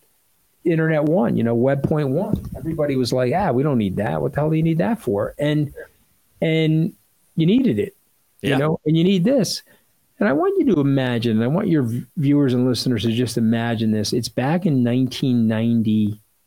[0.65, 2.43] Internet One, you know, Web Point One.
[2.57, 4.21] Everybody was like, ah, we don't need that.
[4.21, 5.35] What the hell do you need that for?
[5.39, 5.73] And
[6.41, 6.95] and
[7.37, 7.95] you needed it.
[8.41, 8.53] Yeah.
[8.53, 9.63] You know, and you need this.
[10.19, 13.91] And I want you to imagine, I want your viewers and listeners to just imagine
[13.91, 14.13] this.
[14.13, 14.83] It's back in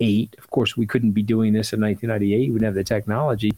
[0.04, 0.36] 1998.
[0.38, 2.48] Of course, we couldn't be doing this in 1998.
[2.48, 3.54] We wouldn't have the technology.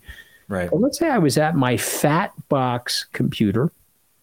[0.47, 0.69] Right.
[0.69, 3.71] But let's say I was at my fat box computer,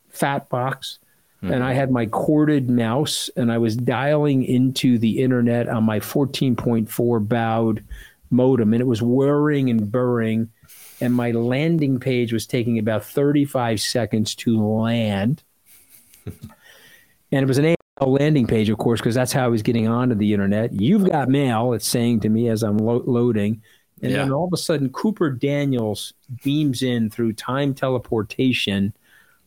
[0.09, 0.99] fat box,
[1.43, 1.53] mm-hmm.
[1.53, 6.01] and I had my corded mouse and I was dialing into the internet on my
[6.01, 7.85] 14.4 baud
[8.31, 10.51] modem and it was whirring and burring.
[11.01, 15.43] And my landing page was taking about 35 seconds to land
[17.33, 19.89] and it was an AOL landing page, of course, because that's how I was getting
[19.89, 20.73] onto the internet.
[20.73, 23.63] You've got mail, it's saying to me as I'm lo- loading.
[24.03, 24.19] And yeah.
[24.19, 26.13] then all of a sudden, Cooper Daniels
[26.43, 28.93] beams in through time teleportation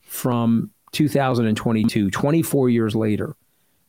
[0.02, 3.36] from 2022, 24 years later.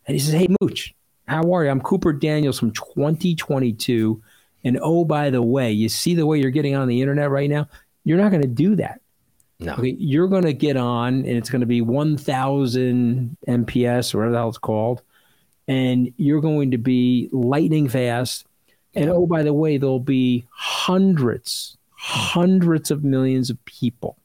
[0.06, 0.94] And he says, Hey, Mooch,
[1.28, 1.70] how are you?
[1.70, 4.20] I'm Cooper Daniels from 2022.
[4.64, 7.48] And oh, by the way, you see the way you're getting on the internet right
[7.48, 7.68] now?
[8.04, 9.00] You're not going to do that.
[9.58, 9.72] No.
[9.74, 14.32] Okay, you're going to get on, and it's going to be 1,000 MPS or whatever
[14.32, 15.02] the hell it's called,
[15.66, 18.46] and you're going to be lightning fast.
[18.94, 24.16] And oh, by the way, there'll be hundreds, hundreds of millions of people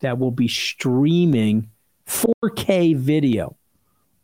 [0.00, 1.70] that will be streaming
[2.06, 3.56] 4K video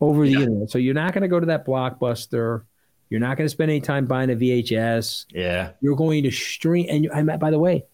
[0.01, 0.41] over the yeah.
[0.41, 0.71] internet.
[0.71, 2.63] So you're not going to go to that blockbuster.
[3.11, 5.27] You're not going to spend any time buying a VHS.
[5.31, 5.71] Yeah.
[5.81, 6.87] You're going to stream.
[6.89, 7.85] And I, by the way,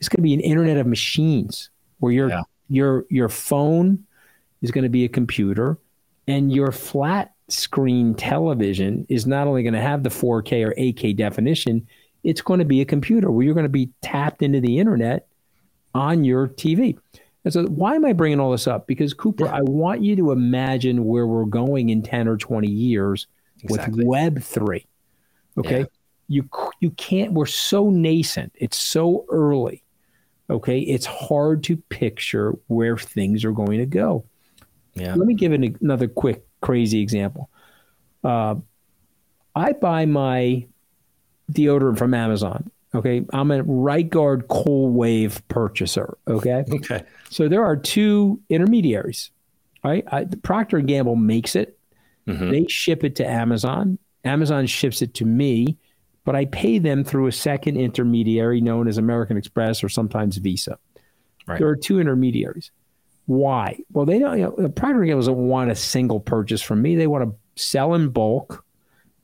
[0.00, 2.42] it's going to be an internet of machines where your yeah.
[2.68, 4.04] your your phone
[4.62, 5.78] is going to be a computer
[6.26, 11.16] and your flat screen television is not only going to have the 4K or 8K
[11.16, 11.86] definition,
[12.22, 15.26] it's going to be a computer where you're going to be tapped into the internet
[15.94, 16.96] on your TV.
[17.44, 18.86] And so, why am I bringing all this up?
[18.86, 19.56] Because, Cooper, yeah.
[19.56, 23.26] I want you to imagine where we're going in 10 or 20 years
[23.62, 24.04] exactly.
[24.04, 24.84] with Web3.
[25.58, 25.80] Okay.
[25.80, 25.84] Yeah.
[26.28, 26.48] You,
[26.80, 29.82] you can't, we're so nascent, it's so early
[30.50, 34.24] okay, it's hard to picture where things are going to go.
[34.94, 35.14] Yeah.
[35.14, 37.48] Let me give an, another quick, crazy example.
[38.24, 38.56] Uh,
[39.54, 40.66] I buy my
[41.50, 42.70] deodorant from Amazon.
[42.94, 43.24] Okay.
[43.32, 46.16] I'm a right guard cold wave purchaser.
[46.26, 46.64] Okay.
[46.72, 47.02] Okay.
[47.30, 49.30] So there are two intermediaries.
[49.84, 50.04] Right.
[50.10, 51.78] I, Procter and Gamble makes it.
[52.26, 52.50] Mm-hmm.
[52.50, 53.98] They ship it to Amazon.
[54.24, 55.78] Amazon ships it to me
[56.30, 60.78] but I pay them through a second intermediary known as American Express or sometimes Visa.
[61.48, 61.58] Right.
[61.58, 62.70] There are two intermediaries.
[63.26, 63.80] Why?
[63.90, 64.38] Well, they don't.
[64.38, 66.94] You know, Procter Gamble doesn't want a single purchase from me.
[66.94, 68.64] They want to sell in bulk,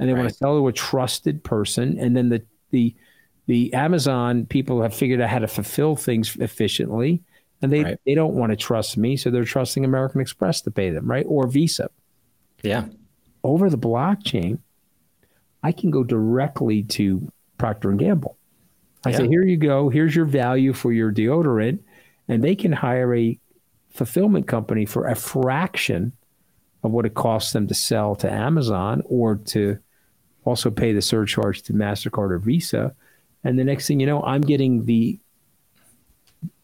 [0.00, 0.22] and they right.
[0.22, 1.96] want to sell to a trusted person.
[1.96, 2.42] And then the
[2.72, 2.92] the
[3.46, 7.22] the Amazon people have figured out how to fulfill things efficiently,
[7.62, 8.00] and they right.
[8.04, 11.26] they don't want to trust me, so they're trusting American Express to pay them, right,
[11.28, 11.88] or Visa.
[12.64, 12.86] Yeah.
[13.44, 14.58] Over the blockchain,
[15.66, 18.38] I can go directly to Procter and Gamble.
[19.04, 19.16] I yeah.
[19.16, 19.88] say, here you go.
[19.88, 21.80] Here's your value for your deodorant,
[22.28, 23.36] and they can hire a
[23.90, 26.12] fulfillment company for a fraction
[26.84, 29.76] of what it costs them to sell to Amazon or to
[30.44, 32.94] also pay the surcharge to Mastercard or Visa.
[33.42, 35.18] And the next thing you know, I'm getting the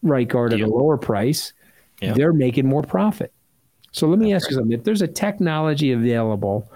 [0.01, 1.51] right guard at a lower price.
[2.01, 2.13] Yeah.
[2.13, 3.33] They're making more profit.
[3.91, 4.71] So let me That's ask you something.
[4.71, 6.71] If there's a technology available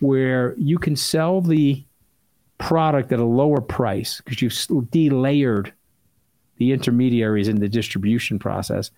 [0.00, 1.84] where you can sell the
[2.58, 5.72] product at a lower price because you've delayered
[6.56, 8.90] the intermediaries in the distribution process.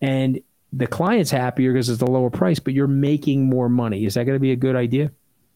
[0.00, 0.40] And
[0.72, 4.04] the client's happier because it's a lower price but you're making more money.
[4.04, 5.10] Is that going to be a good idea?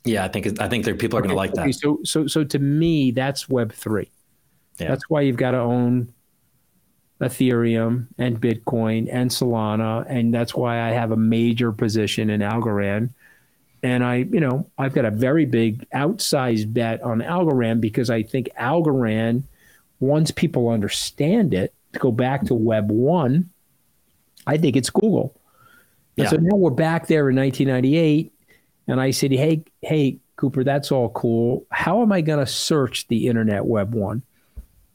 [0.05, 1.75] Yeah i think i think there people are okay, going to like that.
[1.75, 4.11] so so so to me that's web 3
[4.79, 4.89] yeah.
[4.89, 6.13] that's why you've got to own
[7.21, 13.11] ethereum and bitcoin and solana and that's why i have a major position in algorand
[13.85, 18.23] and I, you know, I've got a very big outsized bet on Algorand because I
[18.23, 19.43] think Algorand,
[20.01, 23.51] once people understand it, to go back to Web 1,
[24.47, 25.39] I think it's Google.
[26.17, 26.31] And yeah.
[26.31, 28.33] so now we're back there in 1998.
[28.89, 31.67] And I said, hey, hey, Cooper, that's all cool.
[31.71, 34.23] How am I going to search the internet Web 1?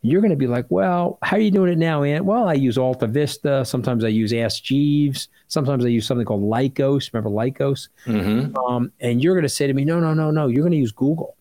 [0.01, 2.23] You're going to be like, well, how are you doing it now, Ant?
[2.23, 3.65] Well, I use Alta Vista.
[3.65, 5.27] Sometimes I use Ask Jeeves.
[5.47, 7.11] Sometimes I use something called Lycos.
[7.11, 7.89] Remember Lycos?
[8.05, 8.55] Mm-hmm.
[8.57, 10.47] Um, and you're going to say to me, no, no, no, no.
[10.47, 11.35] You're going to use Google.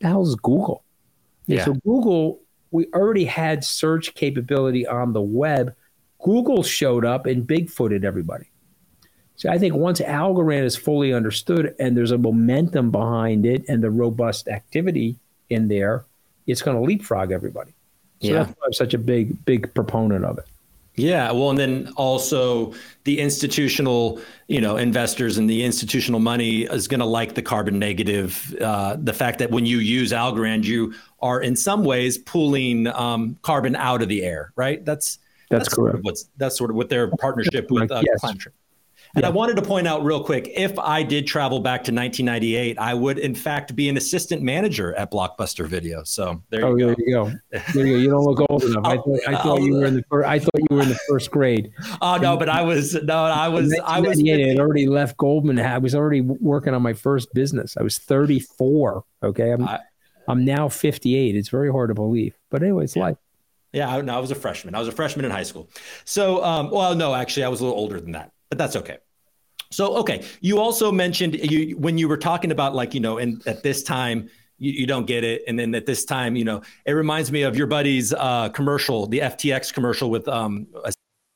[0.00, 0.82] The hell is Google?
[1.46, 1.64] Yeah.
[1.64, 5.74] So Google, we already had search capability on the web.
[6.24, 8.50] Google showed up and bigfooted everybody.
[9.36, 13.82] So I think once Algorand is fully understood and there's a momentum behind it and
[13.82, 15.16] the robust activity
[15.50, 16.04] in there,
[16.46, 17.72] it's going to leapfrog everybody.
[18.20, 18.34] So yeah.
[18.34, 20.44] that's why I'm such a big, big proponent of it.
[20.96, 26.88] Yeah, well, and then also the institutional, you know, investors and the institutional money is
[26.88, 28.54] going to like the carbon negative.
[28.60, 33.38] Uh, the fact that when you use Algorand, you are in some ways pulling um,
[33.42, 34.84] carbon out of the air, right?
[34.84, 35.92] That's That's, that's correct.
[35.92, 38.20] Sort of what's that's sort of what their partnership with uh, yes.
[38.20, 38.52] Climate.
[39.14, 39.28] And Yeah.
[39.28, 42.94] I wanted to point out real quick if I did travel back to 1998, I
[42.94, 46.04] would in fact be an assistant manager at Blockbuster Video.
[46.04, 47.02] So there Oh, you there go.
[47.04, 47.32] you go.
[47.74, 47.98] There you go.
[48.02, 48.84] You don't look old enough.
[48.84, 50.88] I Oh, thought, I thought you were in the fir- I thought you were in
[50.90, 51.70] the first grade.
[52.02, 55.16] Oh no, but I was no, I was I was 1998, I had already left
[55.16, 55.58] Goldman.
[55.58, 57.76] I was already working on my first business.
[57.76, 59.04] I was 34.
[59.22, 59.80] Okay, I'm I-
[60.28, 61.34] I'm now 58.
[61.34, 63.16] It's very hard to believe, but anyway, it's life.
[63.72, 64.74] Yeah, I, no, I was a freshman.
[64.76, 65.68] I was a freshman in high school.
[66.04, 68.98] So, um, well, no, actually, I was a little older than that, but that's okay.
[69.70, 73.46] So, okay, you also mentioned you when you were talking about like you know, and
[73.46, 76.60] at this time you, you don't get it, and then at this time, you know,
[76.84, 80.66] it reminds me of your buddy's uh, commercial, the FTX commercial with um,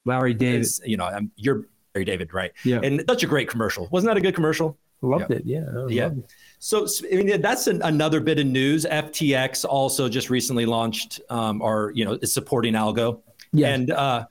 [0.04, 2.52] Larry Davis you know, um, you're Larry David, right?
[2.64, 2.80] Yeah.
[2.82, 3.88] and such a great commercial.
[3.92, 4.76] Wasn't that a good commercial?
[5.02, 5.42] loved it.
[5.44, 6.06] Yeah, Yeah.
[6.08, 6.32] it.
[6.58, 8.86] So I mean, that's an, another bit of news.
[8.86, 13.20] FTX also just recently launched, um, or you know, is supporting Algo.
[13.52, 13.74] Yes.
[13.74, 14.26] And uh,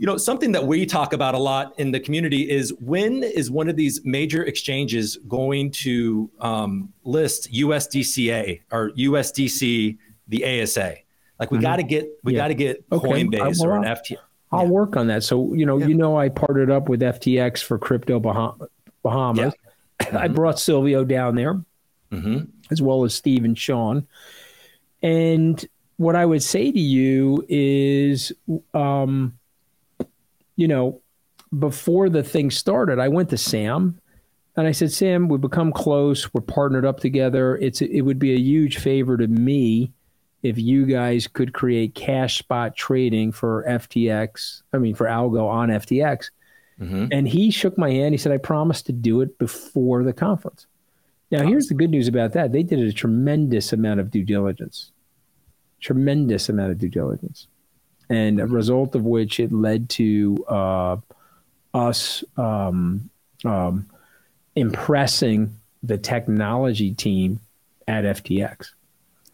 [0.00, 3.50] you know, something that we talk about a lot in the community is when is
[3.50, 10.94] one of these major exchanges going to um, list USDCA or USDC, the ASA?
[11.38, 11.62] Like we Mhm.
[11.62, 12.38] got to get we Yeah.
[12.38, 13.08] got to get Okay.
[13.08, 14.16] Coinbase or an well, FT.
[14.50, 14.70] I'll Yeah.
[14.70, 15.22] work on that.
[15.22, 15.88] So you know, Yeah.
[15.88, 18.66] you know, I partnered up with FTX for crypto Baham-
[19.02, 19.52] Bahamas.
[20.12, 21.60] I brought Silvio down there.
[22.10, 22.38] hmm
[22.70, 24.06] as well as Steve and Sean.
[25.02, 25.62] And
[25.98, 28.32] what I would say to you is,
[28.72, 29.34] um,
[30.60, 31.00] you know,
[31.58, 33.98] before the thing started, I went to Sam
[34.56, 36.34] and I said, Sam, we've become close.
[36.34, 37.56] We're partnered up together.
[37.56, 39.90] It's it would be a huge favor to me
[40.42, 44.62] if you guys could create cash spot trading for FTX.
[44.74, 46.30] I mean, for Algo on FTX.
[46.78, 48.12] hmm And he shook my hand.
[48.12, 50.66] He said, I promised to do it before the conference.
[51.30, 52.52] Now, here's the good news about that.
[52.52, 54.92] They did a tremendous amount of due diligence,
[55.80, 57.46] tremendous amount of due diligence.
[58.10, 60.96] And a result of which it led to uh,
[61.72, 63.08] us um,
[63.44, 63.86] um,
[64.56, 67.40] impressing the technology team
[67.86, 68.72] at FTX.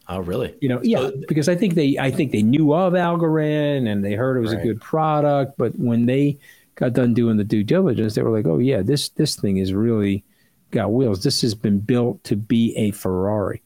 [0.07, 0.55] Oh, really?
[0.61, 4.13] You know, yeah, because I think they, I think they knew of Algorand and they
[4.13, 4.61] heard it was Right.
[4.61, 6.37] a good product, but when they
[6.75, 9.73] got done doing the due diligence, they were like, "Oh yeah, this this thing is
[9.73, 10.23] really
[10.71, 11.23] got wheels.
[11.23, 13.61] This has been built to be a Ferrari."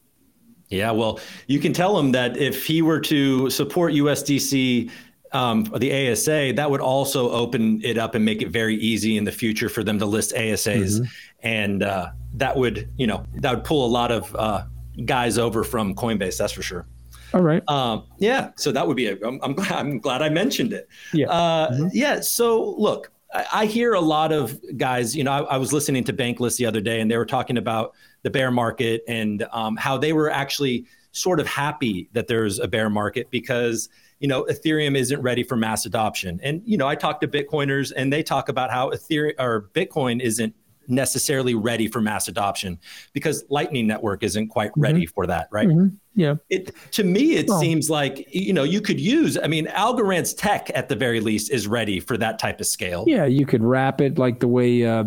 [0.72, 4.90] Yeah, well, you can tell him that if he were to support USDC,
[5.32, 9.24] um, the ASA, that would also open it up and make it very easy in
[9.24, 11.06] the future for them to list ASAs,
[11.42, 14.64] and uh, that would, you know, that would pull a lot of uh,
[15.04, 16.36] guys over from Coinbase.
[16.38, 16.86] That's for sure.
[17.34, 17.62] All right.
[17.68, 19.06] Um, yeah, so that would be.
[19.06, 19.72] A, I'm, I'm glad.
[19.72, 20.88] I'm glad I mentioned it.
[21.14, 21.28] Yeah.
[21.30, 22.20] Uh, Yeah.
[22.20, 25.16] So look, I, I hear a lot of guys.
[25.16, 27.56] You know, I, I was listening to Bankless the other day, and they were talking
[27.56, 32.58] about the bear market and um, how they were actually sort of happy that there's
[32.58, 33.88] a bear market because
[34.20, 36.40] you know Ethereum isn't ready for mass adoption.
[36.42, 40.20] And you know, I talk to Bitcoiners, and they talk about how Ethereum or Bitcoin
[40.20, 40.54] isn't
[40.88, 42.78] necessarily ready for mass adoption
[43.12, 45.68] because Lightning Network isn't quite ready for that, right?
[45.68, 45.96] Mhm.
[46.14, 46.34] Yeah.
[46.50, 49.38] It to me, it Well- seems like you know you could use.
[49.42, 53.04] I mean, Algorand's tech at the very least is ready for that type of scale.
[53.06, 55.04] Yeah, you could wrap it like the way uh,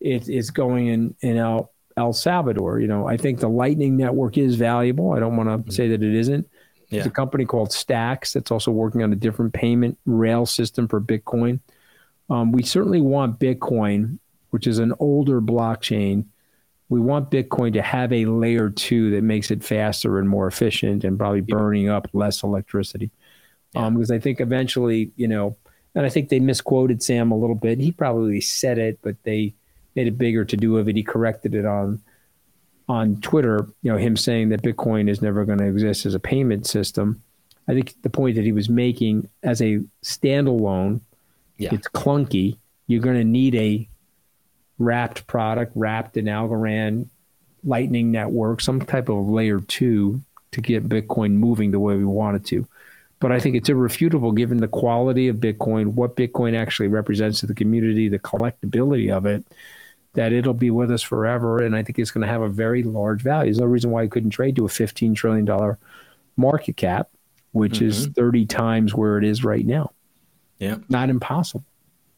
[0.00, 2.80] it is going in and El El Salvador.
[2.80, 5.12] You know, I think the Lightning Network is valuable.
[5.12, 6.48] I don't want to say that it isn't.
[6.90, 7.08] There's Yeah.
[7.10, 11.60] a company called Stacks that's also working on a different payment rail system for Bitcoin.
[12.28, 14.18] Um, we certainly want Bitcoin,
[14.50, 16.24] which is an older blockchain.
[16.88, 21.04] We want Bitcoin to have a layer two that makes it faster and more efficient
[21.04, 23.10] and probably burning up less electricity.
[23.74, 25.56] Um, because I think eventually, you know,
[25.94, 27.78] and I think they misquoted Sam a little bit.
[27.78, 29.54] He probably said it, but they
[29.94, 30.96] made a bigger to do of it.
[30.96, 32.00] He corrected it on
[32.88, 36.20] on Twitter, you know, him saying that Bitcoin is never going to exist as a
[36.20, 37.22] payment system.
[37.68, 41.00] I think the point that he was making as a standalone,
[41.58, 41.70] Yeah.
[41.72, 42.58] it's clunky.
[42.88, 43.88] You're going to need a
[44.78, 47.06] wrapped product, wrapped in Algorand,
[47.64, 52.36] Lightning Network, some type of layer two to get Bitcoin moving the way we want
[52.36, 52.66] it to.
[53.20, 57.46] But I think it's irrefutable given the quality of Bitcoin, what Bitcoin actually represents to
[57.46, 59.44] the community, the collectability of it,
[60.14, 61.62] that it'll be with us forever.
[61.62, 63.46] And I think it's going to have a very large value.
[63.46, 65.76] There's no reason why it couldn't trade to a $15 trillion
[66.36, 67.08] market cap,
[67.52, 69.92] which is 30 times where it is right now.
[70.58, 70.76] Yeah.
[70.88, 71.64] Not impossible.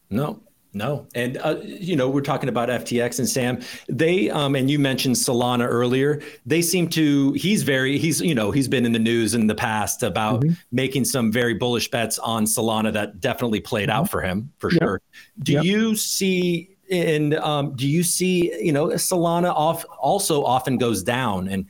[0.09, 0.41] No,
[0.73, 1.07] no.
[1.15, 3.59] And, uh, you know, we're talking about FTX and Sam.
[3.87, 6.21] They, um, and you mentioned Solana earlier.
[6.45, 9.55] They seem to, he's very, he's, you know, he's been in the news in the
[9.55, 14.51] past about making some very bullish bets on Solana that definitely played out for him,
[14.59, 14.81] for Yep.
[14.81, 15.01] sure.
[15.41, 15.63] Do Yep.
[15.63, 21.47] you see, and um, do you see, you know, Solana off also often goes down?
[21.47, 21.65] And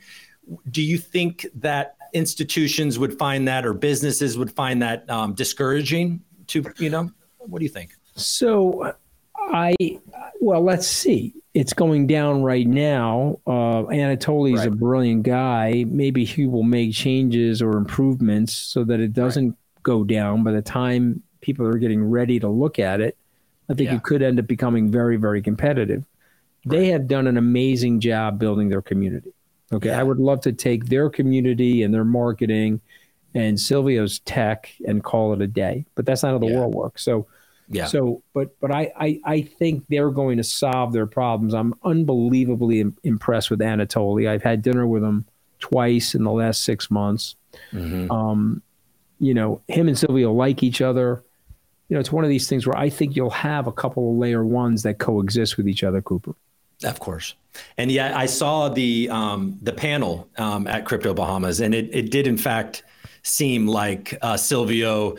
[0.70, 6.22] do you think that institutions would find that or businesses would find that um, discouraging
[6.46, 7.92] to you know what do you think?
[8.14, 8.94] So
[9.36, 9.74] I
[10.40, 11.34] well, let's see.
[11.54, 13.40] It's going down right now.
[13.46, 14.68] Uh, Anatoly's right.
[14.68, 15.84] a brilliant guy.
[15.88, 19.82] Maybe he will make changes or improvements so that it doesn't right.
[19.82, 23.16] go down by the time people are getting ready to look at it.
[23.68, 23.96] I think yeah.
[23.96, 26.04] it could end up becoming very, very competitive.
[26.64, 26.78] Right.
[26.78, 29.32] They have done an amazing job building their community.
[29.72, 29.88] Okay.
[29.88, 30.00] Yeah.
[30.00, 32.80] I would love to take their community and their marketing
[33.34, 36.58] and Silvio's tech and call it a day, but that's not how the yeah.
[36.58, 37.02] world works.
[37.02, 37.26] So,
[37.68, 37.86] yeah.
[37.86, 41.52] So, but but I, I I think they're going to solve their problems.
[41.52, 44.28] I'm unbelievably Im- impressed with Anatoly.
[44.28, 45.26] I've had dinner with him
[45.58, 47.34] twice in the last six months.
[47.72, 48.10] Mm-hmm.
[48.10, 48.62] Um,
[49.18, 51.24] you know, him and Silvio like each other.
[51.88, 54.18] You know, it's one of these things where I think you'll have a couple of
[54.18, 56.34] layer ones that coexist with each other, Cooper.
[56.84, 57.34] Of course.
[57.78, 62.10] And yeah, I saw the um, the panel um, at Crypto Bahamas, and it, it
[62.10, 62.82] did in fact
[63.22, 65.16] seem like uh, Silvio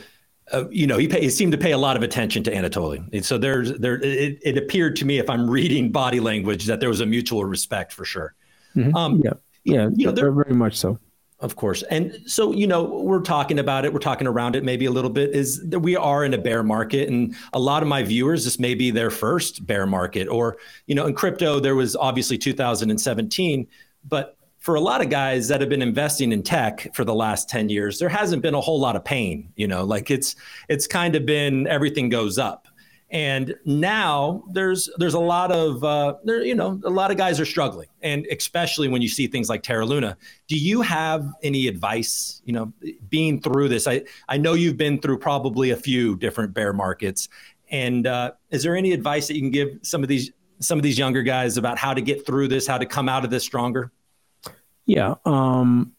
[0.52, 3.06] uh, you know, he, pay, he seemed to pay a lot of attention to Anatoly.
[3.12, 6.80] And so there's there it, it, appeared to me, if I'm reading body language, that
[6.80, 8.34] there was a mutual respect for sure.
[8.76, 8.96] Mm-hmm.
[8.96, 11.00] Um, yeah, yeah, you know, there, very much so.
[11.40, 11.84] Of course.
[11.84, 15.12] And so, you know, we're talking about it, we're talking around it maybe a little
[15.12, 17.10] bit, is that we are in a bear market.
[17.10, 20.28] And a lot of my viewers, this may be their first bear market.
[20.28, 20.58] Or,
[20.88, 23.68] you know, in crypto, there was obviously 2017,
[24.10, 27.48] but for a lot of guys that have been investing in tech for the last
[27.48, 30.36] 10 years there hasn't been a whole lot of pain you know like it's
[30.68, 32.68] it's kind of been everything goes up
[33.10, 37.40] and now there's there's a lot of uh, there you know a lot of guys
[37.40, 41.68] are struggling and especially when you see things like terra luna do you have any
[41.68, 42.72] advice you know
[43.10, 47.30] being through this i i know you've been through probably a few different bear markets
[47.70, 50.84] and uh, is there any advice that you can give some of these some of
[50.84, 53.44] these younger guys about how to get through this how to come out of this
[53.44, 53.92] stronger
[54.88, 55.16] yeah.
[55.26, 55.92] Um,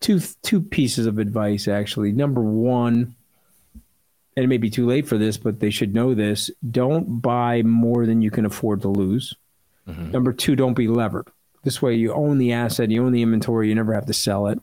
[0.00, 2.12] two two pieces of advice actually.
[2.12, 3.16] Number one,
[4.38, 7.62] and it may be too late for this, but they should know this: don't buy
[7.62, 9.34] more than you can afford to lose.
[9.88, 10.12] Mm-hmm.
[10.12, 11.26] Number two, don't be levered.
[11.64, 14.46] This way, you own the asset, you own the inventory, you never have to sell
[14.46, 14.60] it.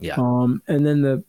[0.00, 0.16] Yeah.
[0.16, 1.22] Um, and then the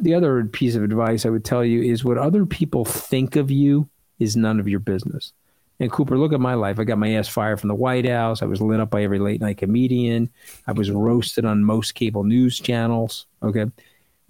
[0.00, 3.50] the other piece of advice I would tell you is what other people think of
[3.50, 3.88] you
[4.20, 5.32] is none of your business.
[5.80, 6.78] And Cooper, look at my life.
[6.78, 8.42] I got my ass fired from the White House.
[8.42, 10.30] I was lit up by every late night comedian.
[10.68, 13.26] I was roasted on most cable news channels.
[13.42, 13.64] Okay.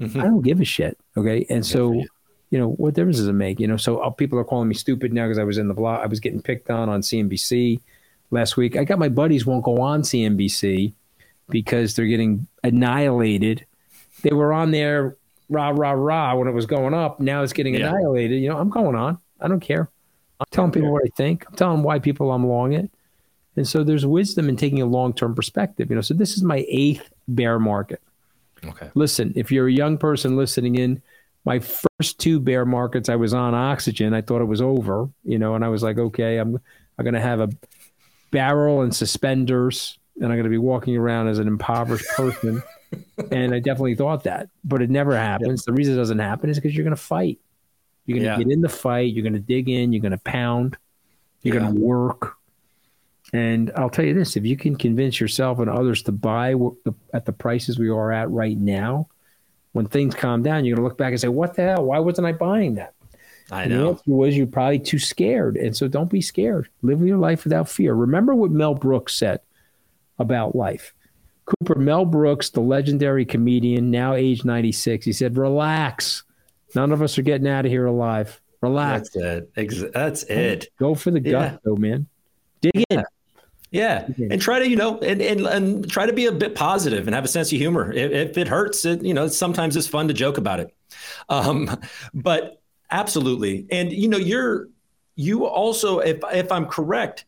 [0.01, 0.21] Mm-hmm.
[0.21, 0.97] I don't give a shit.
[1.19, 1.45] Okay.
[1.51, 2.03] And so,
[2.51, 2.59] you.
[2.59, 3.61] know, what difference does it make?
[3.61, 5.75] You know, so uh, people are calling me stupid now because I was in the
[5.75, 6.01] blog.
[6.03, 7.81] I was getting picked on on CNBC
[8.31, 8.77] last week.
[8.77, 10.93] I got my buddies won't go on CNBC
[11.49, 13.67] because they're getting annihilated.
[14.23, 15.17] They were on there
[15.51, 17.21] rah, rah, rah when it was going up.
[17.21, 17.89] Now it's getting yeah.
[17.89, 18.41] annihilated.
[18.41, 19.19] You know, I'm going on.
[19.41, 19.91] I don't care.
[20.39, 21.45] I'm telling people what I think.
[21.49, 22.91] I'm telling why people I'm long it.
[23.57, 25.91] And so there's wisdom in taking a long term perspective.
[25.91, 28.01] You know, so this is my eighth bear market.
[28.65, 28.91] Okay.
[28.95, 31.03] Listen, if you're a young person listening in,
[31.45, 34.15] my first two bear markets, I was on oxygen.
[34.15, 36.59] I thought it was over, you know, and I was like, okay, I'm
[36.99, 37.49] I'm gonna have a
[38.31, 42.63] barrel and suspenders, and I'm gonna be walking around as an impoverished person.
[43.31, 45.61] and I definitely thought that, but it never happens.
[45.61, 45.67] Yep.
[45.67, 47.39] The reason it doesn't happen is because you're gonna fight.
[48.11, 48.45] You're going to yeah.
[48.45, 49.13] get in the fight.
[49.13, 49.93] You're going to dig in.
[49.93, 50.77] You're going to pound.
[51.43, 51.61] You're yeah.
[51.61, 52.35] going to work.
[53.33, 56.57] And I'll tell you this: if you can convince yourself and others to buy
[57.15, 59.07] at the prices we are at right now,
[59.73, 61.85] when things calm down, you're going to look back and say, "What the hell?
[61.85, 62.95] Why wasn't I buying that?"
[63.51, 63.85] I and know.
[63.85, 66.69] The answer was you're probably too scared, and so don't be scared.
[66.83, 67.95] Live your life without fear.
[67.95, 69.41] Remember what Mel Brooks said
[70.19, 70.95] about life.
[71.47, 76.25] Cooper Mel Brooks, the legendary comedian, now age 96, he said, "Relax."
[76.75, 78.41] None of us are getting out of here alive.
[78.61, 79.11] Relax.
[79.11, 79.93] That's it.
[79.93, 80.69] That's it.
[80.79, 81.57] Go for the gut, yeah.
[81.65, 82.07] though, man.
[82.61, 83.05] Dig in.
[83.71, 87.07] Yeah, and try to you know, and, and and try to be a bit positive
[87.07, 87.93] and have a sense of humor.
[87.93, 90.75] If, if it hurts, it, you know, sometimes it's fun to joke about it.
[91.29, 91.81] Um,
[92.13, 92.61] but
[92.91, 94.69] absolutely, and you know, you're
[95.15, 97.25] you also, if if I'm correct,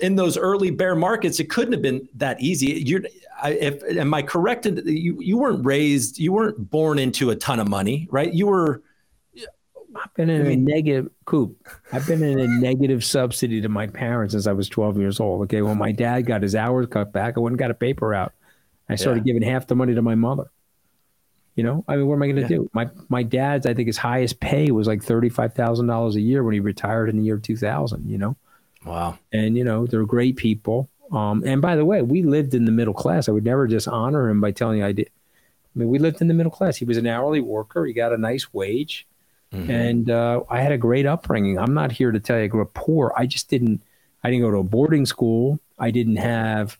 [0.00, 2.82] in those early bear markets, it couldn't have been that easy.
[2.82, 3.02] You're
[3.42, 4.64] I, if am I correct?
[4.64, 8.32] You you weren't raised, you weren't born into a ton of money, right?
[8.32, 8.82] You were.
[9.96, 11.68] I've been in a negative coop.
[11.92, 15.42] I've been in a negative subsidy to my parents since I was 12 years old.
[15.42, 18.14] Okay, when my dad got his hours cut back, I went and got a paper
[18.14, 18.32] out.
[18.88, 19.32] I started yeah.
[19.32, 20.50] giving half the money to my mother.
[21.56, 22.48] You know, I mean, what am I going to yeah.
[22.48, 22.70] do?
[22.72, 26.20] My my dad's, I think, his highest pay was like thirty five thousand dollars a
[26.20, 28.08] year when he retired in the year 2000.
[28.08, 28.36] You know,
[28.84, 29.18] wow.
[29.32, 30.88] And you know, they're great people.
[31.12, 33.28] Um, and by the way, we lived in the middle class.
[33.28, 35.10] I would never just honor him by telling you I did.
[35.74, 36.76] I mean, we lived in the middle class.
[36.76, 37.84] He was an hourly worker.
[37.84, 39.06] He got a nice wage,
[39.52, 39.70] mm-hmm.
[39.70, 41.58] and uh, I had a great upbringing.
[41.58, 43.12] I'm not here to tell you I grew up poor.
[43.16, 43.82] I just didn't.
[44.22, 45.58] I didn't go to a boarding school.
[45.78, 46.78] I didn't have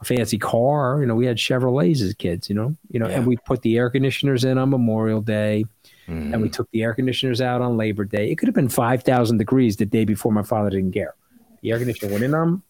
[0.00, 1.00] a fancy car.
[1.00, 2.48] You know, we had Chevrolets as kids.
[2.48, 3.16] You know, you know, yeah.
[3.16, 5.64] and we put the air conditioners in on Memorial Day,
[6.08, 6.32] mm-hmm.
[6.32, 8.30] and we took the air conditioners out on Labor Day.
[8.30, 10.32] It could have been five thousand degrees the day before.
[10.32, 11.14] My father didn't care.
[11.62, 12.62] The air conditioner went in on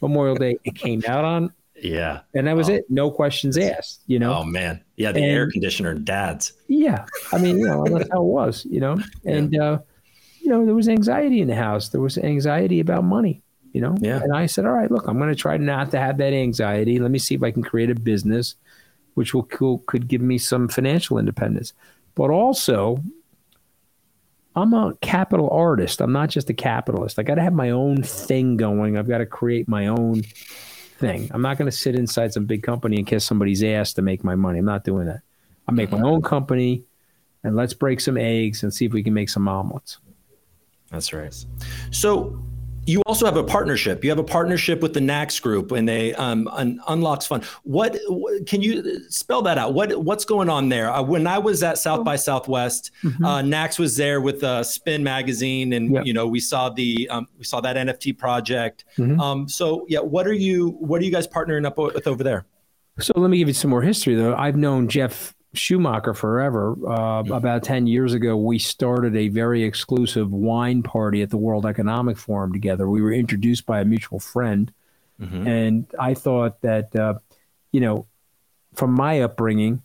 [0.00, 0.58] Memorial Day.
[0.64, 1.52] It came out on
[1.82, 2.20] yeah.
[2.34, 2.74] And that was oh.
[2.74, 2.84] it.
[2.88, 4.34] No questions asked, you know?
[4.34, 4.82] Oh, man.
[4.96, 5.12] Yeah.
[5.12, 6.52] The and, air conditioner dads.
[6.68, 7.06] Yeah.
[7.32, 8.98] I mean, you know, that's how it was, you know?
[9.24, 9.62] And, yeah.
[9.62, 9.78] uh,
[10.40, 11.90] you know, there was anxiety in the house.
[11.90, 13.94] There was anxiety about money, you know?
[14.00, 14.22] Yeah.
[14.22, 16.98] And I said, all right, look, I'm going to try not to have that anxiety.
[16.98, 18.54] Let me see if I can create a business
[19.14, 21.72] which will cool, could give me some financial independence.
[22.14, 23.02] But also,
[24.54, 26.00] I'm a capital artist.
[26.00, 27.18] I'm not just a capitalist.
[27.18, 28.96] I got to have my own thing going.
[28.96, 30.22] I've got to create my own
[31.00, 31.30] thing.
[31.32, 34.22] I'm not going to sit inside some big company and kiss somebody's ass to make
[34.22, 34.60] my money.
[34.60, 35.22] I'm not doing that.
[35.66, 36.84] I make my own company
[37.42, 39.98] and let's break some eggs and see if we can make some omelets.
[40.90, 41.34] That's right.
[41.90, 42.42] So
[42.86, 44.02] you also have a partnership.
[44.02, 47.44] You have a partnership with the Nax Group and they um, un- unlocks fund.
[47.62, 47.98] What
[48.46, 49.74] can you spell that out?
[49.74, 50.90] What what's going on there?
[50.90, 53.24] Uh, when I was at South by Southwest, mm-hmm.
[53.24, 56.06] uh, NAX was there with uh, Spin Magazine, and yep.
[56.06, 58.84] you know we saw the um, we saw that NFT project.
[58.96, 59.20] Mm-hmm.
[59.20, 62.46] Um, so yeah, what are you what are you guys partnering up with over there?
[62.98, 64.34] So let me give you some more history though.
[64.34, 66.76] I've known Jeff Schumacher forever.
[66.86, 71.66] Uh, about 10 years ago, we started a very exclusive wine party at the World
[71.66, 72.88] Economic Forum together.
[72.88, 74.72] We were introduced by a mutual friend.
[75.20, 75.46] Mm-hmm.
[75.46, 77.14] And I thought that, uh,
[77.72, 78.06] you know,
[78.74, 79.82] from my upbringing,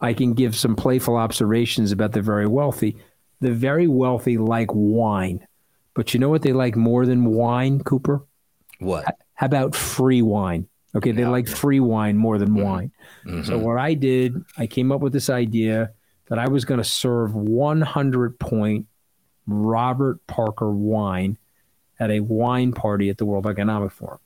[0.00, 2.96] I can give some playful observations about the very wealthy.
[3.40, 5.46] The very wealthy like wine.
[5.94, 8.22] But you know what they like more than wine, Cooper?
[8.78, 9.04] What?
[9.34, 10.68] How about free wine?
[10.94, 11.28] Okay, they yeah.
[11.28, 12.62] like free wine more than mm-hmm.
[12.62, 12.92] wine.
[13.24, 13.44] Mm-hmm.
[13.44, 15.92] So what I did, I came up with this idea
[16.28, 18.86] that I was going to serve 100 point
[19.46, 21.38] Robert Parker wine
[21.98, 24.18] at a wine party at the World Economic Forum.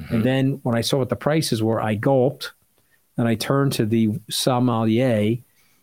[0.00, 0.14] Mm-hmm.
[0.14, 2.52] And then when I saw what the prices were, I gulped
[3.16, 5.38] and I turned to the sommelier.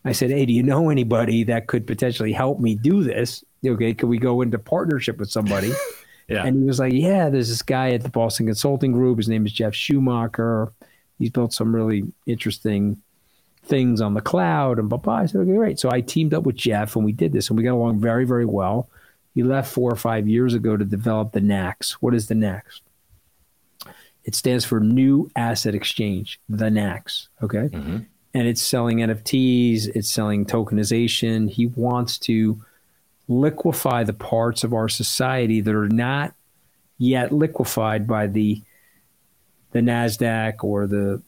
[0.06, 3.44] I said, Hey, do you know anybody that could potentially help me do this?
[3.64, 5.72] Okay, could we go into partnership with somebody?
[6.28, 6.44] Yeah.
[6.44, 9.18] And he was like, Yeah, there's this guy at the Boston Consulting Group.
[9.18, 10.72] His name is Jeff Schumacher.
[11.18, 13.00] He's built some really interesting
[13.64, 15.14] things on the cloud and blah, blah.
[15.14, 15.78] I said, Okay, great.
[15.78, 18.24] So I teamed up with Jeff and we did this and we got along very,
[18.24, 18.88] very well.
[19.34, 22.00] He left four or five years ago to develop the NAX.
[22.00, 22.82] What is the NAX?
[24.24, 27.28] It stands for New Asset Exchange, the NAX.
[27.42, 27.68] Okay.
[27.68, 27.98] Mm-hmm.
[28.36, 31.50] And it's selling NFTs, it's selling tokenization.
[31.50, 32.64] He wants to
[33.28, 36.34] liquefy the parts of our society that are not
[36.98, 38.62] yet liquefied by the
[39.72, 41.20] the Nasdaq or the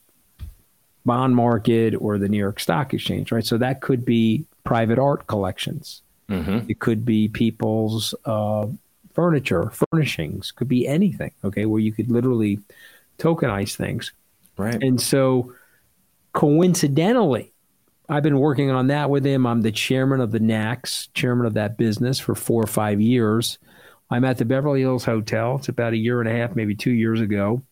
[1.04, 3.44] bond market or the New York Stock Exchange, right?
[3.44, 6.02] So that could be private art collections.
[6.28, 6.70] Mm-hmm.
[6.70, 8.66] It could be people's uh,
[9.14, 11.32] furniture, furnishings, could be anything.
[11.44, 12.60] Okay, where you could literally
[13.18, 14.12] tokenize things.
[14.56, 14.80] Right.
[14.82, 15.52] And so,
[16.32, 17.52] coincidentally,
[18.08, 19.46] I've been working on that with him.
[19.46, 23.58] I'm the chairman of the NAX, chairman of that business for four or five years.
[24.10, 25.56] I'm at the Beverly Hills Hotel.
[25.56, 27.62] It's about a year and a half, maybe two years ago.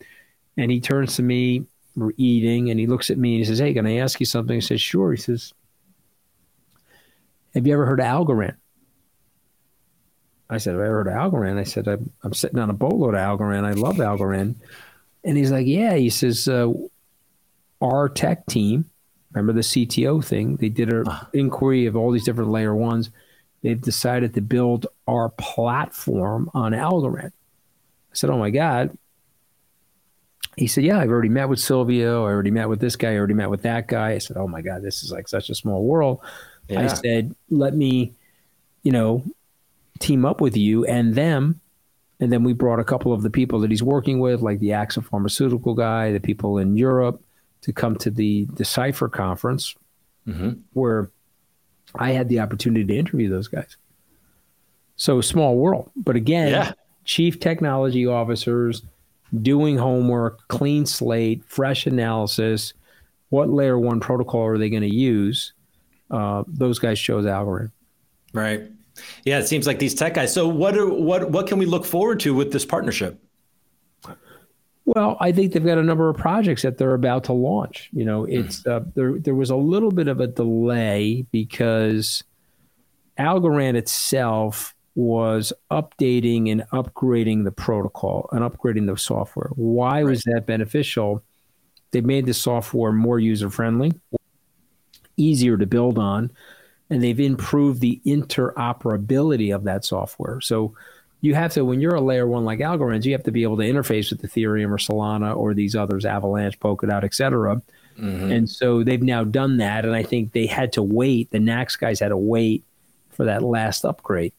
[0.56, 3.60] And he turns to me, we're eating, and he looks at me and he says,
[3.60, 4.56] Hey, can I ask you something?
[4.56, 5.12] I says, Sure.
[5.12, 5.52] He says,
[7.54, 8.56] Have you ever heard of Algorand?
[10.50, 11.58] I said, Have I ever heard of Algorand?
[11.58, 13.64] I said, I'm, I'm sitting on a boatload of Algorand.
[13.64, 14.56] I love Algorand.
[15.22, 15.94] And he's like, Yeah.
[15.94, 16.72] He says, uh,
[17.80, 18.90] Our tech team
[19.34, 20.56] Remember the CTO thing?
[20.56, 21.26] They did an uh-huh.
[21.32, 23.10] inquiry of all these different layer ones.
[23.62, 27.32] They've decided to build our platform on Algorand.
[27.32, 28.96] I said, Oh my God.
[30.56, 32.24] He said, Yeah, I've already met with Silvio.
[32.24, 33.12] I already met with this guy.
[33.12, 34.12] I already met with that guy.
[34.12, 36.20] I said, Oh my God, this is like such a small world.
[36.68, 36.82] Yeah.
[36.82, 38.12] I said, Let me,
[38.84, 39.24] you know,
[39.98, 41.60] team up with you and them.
[42.20, 44.68] And then we brought a couple of the people that he's working with, like the
[44.68, 47.20] AXA pharmaceutical guy, the people in Europe,
[47.64, 49.74] to come to the Decipher conference,
[50.26, 50.52] mm-hmm.
[50.72, 51.10] where
[51.94, 53.76] I had the opportunity to interview those guys.
[54.96, 56.72] So small world, but again, yeah.
[57.04, 58.82] chief technology officers
[59.42, 62.74] doing homework, clean slate, fresh analysis.
[63.30, 65.52] What layer one protocol are they going to use?
[66.10, 67.72] Uh, those guys chose Algorand.
[68.32, 68.70] Right.
[69.24, 70.32] Yeah, it seems like these tech guys.
[70.32, 73.23] So what are what what can we look forward to with this partnership?
[74.86, 77.88] Well, I think they've got a number of projects that they're about to launch.
[77.92, 78.70] You know, it's mm.
[78.70, 79.18] uh, there.
[79.18, 82.22] There was a little bit of a delay because
[83.18, 89.50] Algorand itself was updating and upgrading the protocol and upgrading the software.
[89.54, 90.04] Why right.
[90.04, 91.22] was that beneficial?
[91.90, 93.92] They made the software more user friendly,
[95.16, 96.30] easier to build on,
[96.90, 100.40] and they've improved the interoperability of that software.
[100.40, 100.74] So
[101.24, 103.56] you have to when you're a layer one like Algorand, you have to be able
[103.56, 107.62] to interface with Ethereum or Solana or these others, Avalanche, Polkadot, et cetera.
[107.98, 108.30] Mm-hmm.
[108.30, 111.30] And so they've now done that, and I think they had to wait.
[111.30, 112.62] The Nax guys had to wait
[113.12, 114.34] for that last upgrade.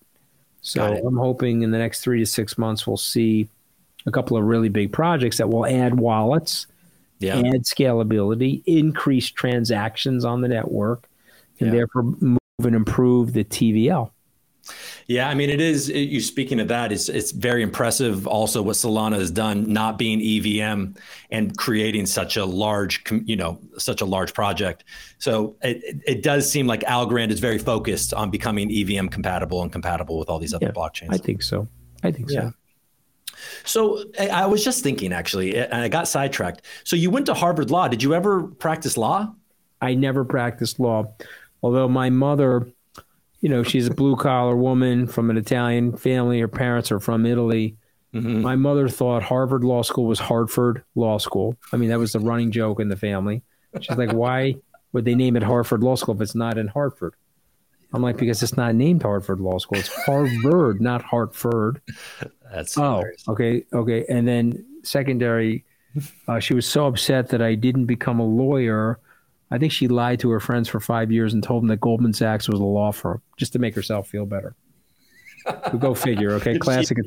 [0.62, 3.50] So I'm hoping in the next three to six months we'll see
[4.06, 6.68] a couple of really big projects that will add wallets,
[7.18, 7.38] yeah.
[7.38, 11.10] add scalability, increase transactions on the network,
[11.60, 11.78] and yeah.
[11.78, 14.12] therefore move and improve the TVL.
[15.08, 15.90] Yeah, I mean, it is.
[15.90, 18.26] It, you speaking of that, it's it's very impressive.
[18.26, 20.98] Also, what Solana has done, not being EVM
[21.30, 24.84] and creating such a large, you know, such a large project.
[25.20, 29.72] So it, it does seem like Algorand is very focused on becoming EVM compatible and
[29.72, 31.14] compatible with all these other yeah, blockchains.
[31.14, 31.68] I think so.
[32.04, 32.50] I think yeah.
[32.50, 32.54] so.
[33.64, 36.64] So I was just thinking, actually, eh, and I got sidetracked.
[36.84, 37.88] So you went to Harvard Law.
[37.88, 39.34] Did you ever practice law?
[39.82, 41.14] I never practiced law,
[41.62, 42.68] although my mother
[43.46, 46.40] you know, she's a blue collar woman from an Italian family.
[46.40, 47.78] Her parents are from Italy.
[48.12, 48.42] Mm-hmm.
[48.42, 51.56] My mother thought Harvard Law School was Hartford Law School.
[51.72, 53.44] I mean, that was the running joke in the family.
[53.80, 54.56] She's like, why
[54.94, 57.14] would they name it Harvard Law School if it's not in Hartford?
[57.94, 59.78] I'm like, because it's not named Harvard Law School.
[59.78, 61.84] It's Harvard, not Hartford.
[62.52, 63.28] That's oh, hilarious.
[63.28, 64.06] okay, okay.
[64.10, 65.66] And then secondary,
[66.28, 68.98] uh, she was so upset that I didn't become a lawyer
[69.52, 72.14] I think she lied to her friends for five years and told them that Goldman
[72.14, 74.56] Sachs was a law firm just to make herself feel better.
[75.80, 76.58] go figure, okay?
[76.60, 76.98] Classic,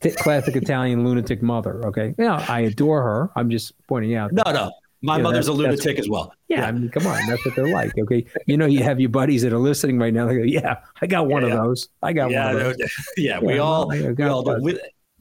[0.00, 2.14] t- classic Italian lunatic mother, okay?
[2.18, 3.30] Yeah, I adore her.
[3.36, 4.32] I'm just pointing out.
[4.32, 4.70] No, no,
[5.02, 6.32] my mother's know, a lunatic as well.
[6.48, 7.96] Yeah, yeah, I mean, come on, that's what they're like.
[7.98, 10.26] Okay, you know, you have your buddies that are listening right now.
[10.26, 11.88] They go, "Yeah, I got one yeah, of those.
[12.02, 14.58] I got yeah, one of those." Yeah, we all, we all do.
[14.60, 14.80] We,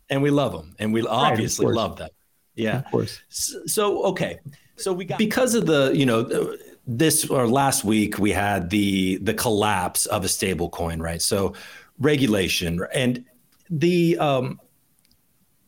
[0.10, 2.10] and we love them, and we obviously right, love them.
[2.56, 3.20] Yeah, of course.
[3.30, 4.39] So, okay,
[4.78, 6.57] so we got because of the you know
[6.88, 11.21] this or last week we had the the collapse of a stable coin, right?
[11.21, 11.53] So
[11.99, 13.26] regulation and
[13.69, 14.59] the um,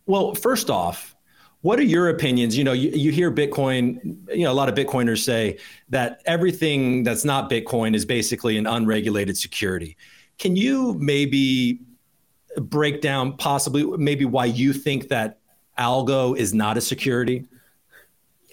[0.05, 1.15] well, first off,
[1.61, 2.57] what are your opinions?
[2.57, 5.57] You know, you, you hear Bitcoin, you know, a lot of Bitcoiners say
[5.89, 9.97] that everything that's not Bitcoin is basically an unregulated security.
[10.37, 11.81] Can you maybe
[12.57, 15.39] break down possibly maybe why you think that
[15.77, 17.45] algo is not a security?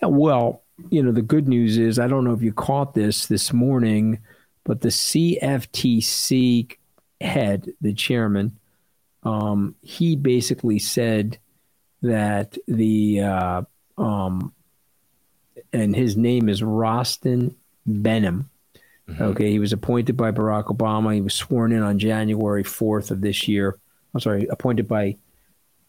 [0.06, 3.52] Well, you know, the good news is I don't know if you caught this this
[3.52, 4.18] morning,
[4.64, 6.76] but the CFTC
[7.20, 8.58] head, the chairman,
[9.22, 11.38] um, he basically said
[12.02, 13.62] that the uh,
[13.96, 14.52] um,
[15.72, 17.54] and his name is Rostin
[17.88, 18.46] Behnam.
[19.08, 19.22] Mm-hmm.
[19.22, 21.14] Okay, he was appointed by Barack Obama.
[21.14, 23.76] He was sworn in on January 4th of this year.
[24.14, 25.16] I'm sorry, appointed by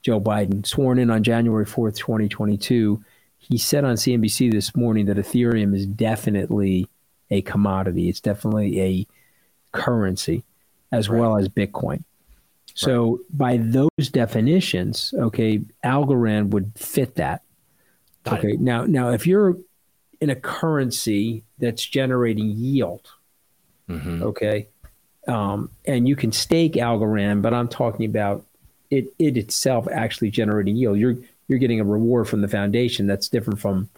[0.01, 3.03] Joe Biden, sworn in on January 4th, 2022
[3.47, 6.87] he said on CNBC this morning that Ethereum is definitely
[7.29, 8.09] a commodity.
[8.09, 9.07] It's definitely a
[9.71, 10.43] currency
[10.91, 11.19] as right.
[11.19, 12.03] well as Bitcoin.
[12.73, 13.19] So right.
[13.31, 17.41] by those definitions, okay, Algorand would fit that.
[18.23, 18.53] Got okay.
[18.53, 18.59] It.
[18.59, 19.57] Now now if you're
[20.19, 23.07] in a currency that's generating yield,
[23.87, 24.23] mm-hmm.
[24.23, 24.67] okay,
[25.27, 28.45] um, and you can stake Algorand, but I'm talking about
[28.89, 30.97] it it itself actually generating yield.
[30.97, 31.17] You're
[31.47, 33.89] you're getting a reward from the foundation that's different from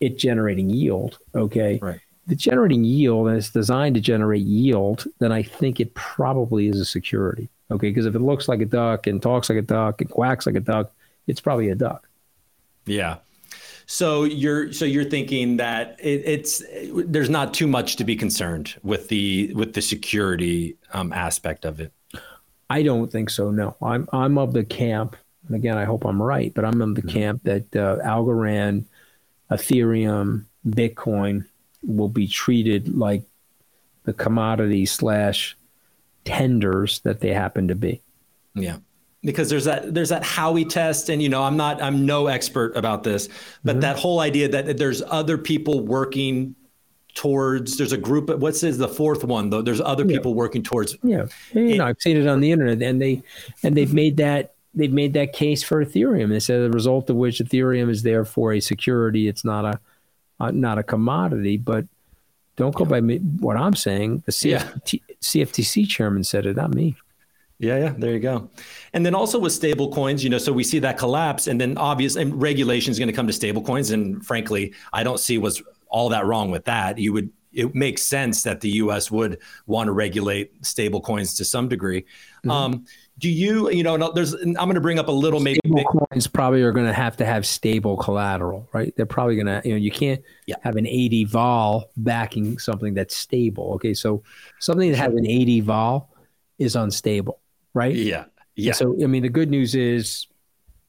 [0.00, 1.18] it generating yield.
[1.34, 1.78] Okay.
[1.80, 2.00] Right.
[2.28, 6.80] It's generating yield and it's designed to generate yield, then I think it probably is
[6.80, 7.48] a security.
[7.70, 7.90] Okay.
[7.90, 10.56] Because if it looks like a duck and talks like a duck and quacks like
[10.56, 10.92] a duck,
[11.26, 12.08] it's probably a duck.
[12.84, 13.18] Yeah.
[13.86, 16.62] So you're so you're thinking that it, it's
[16.92, 21.78] there's not too much to be concerned with the with the security um, aspect of
[21.78, 21.92] it.
[22.68, 23.52] I don't think so.
[23.52, 26.94] No, I'm I'm of the camp and again, I hope I'm right, but I'm in
[26.94, 27.10] the mm-hmm.
[27.10, 28.84] camp that uh, Algorand,
[29.50, 31.46] Ethereum, Bitcoin
[31.82, 33.22] will be treated like
[34.04, 35.56] the commodity slash
[36.24, 38.02] tenders that they happen to be.
[38.54, 38.78] Yeah.
[39.22, 42.76] Because there's that there's that Howey test, and you know I'm not I'm no expert
[42.76, 43.28] about this,
[43.64, 43.80] but mm-hmm.
[43.80, 46.54] that whole idea that there's other people working
[47.14, 50.36] towards there's a group what's is the fourth one though there's other people yeah.
[50.36, 51.24] working towards yeah
[51.54, 53.22] you know i've seen it on the internet and they
[53.62, 56.28] and they've made that they've made that case for Ethereum.
[56.28, 59.26] They said the result of which Ethereum is therefore a security.
[59.26, 59.80] It's not a
[60.38, 61.56] uh, not a commodity.
[61.56, 61.86] But
[62.56, 64.22] don't go by me, what I'm saying.
[64.26, 65.16] The CFT, yeah.
[65.20, 66.96] CFTC chairman said it, not me.
[67.58, 68.50] Yeah, yeah, there you go.
[68.92, 71.78] And then also with stable coins, you know, so we see that collapse and then
[71.78, 73.90] obvious and regulation is going to come to stable coins.
[73.90, 76.98] And frankly, I don't see what's all that wrong with that.
[76.98, 81.44] You would it makes sense that the US would want to regulate stable coins to
[81.44, 82.02] some degree.
[82.02, 82.50] Mm-hmm.
[82.50, 82.84] Um,
[83.18, 86.26] do you you know there's i'm going to bring up a little maybe stable coins
[86.26, 89.72] probably are going to have to have stable collateral right they're probably going to you
[89.74, 90.56] know you can't yeah.
[90.62, 94.22] have an 80 vol backing something that's stable okay so
[94.58, 96.10] something that has an 80 vol
[96.58, 97.40] is unstable
[97.74, 98.24] right yeah
[98.56, 98.70] Yeah.
[98.70, 100.26] And so I mean, the good news is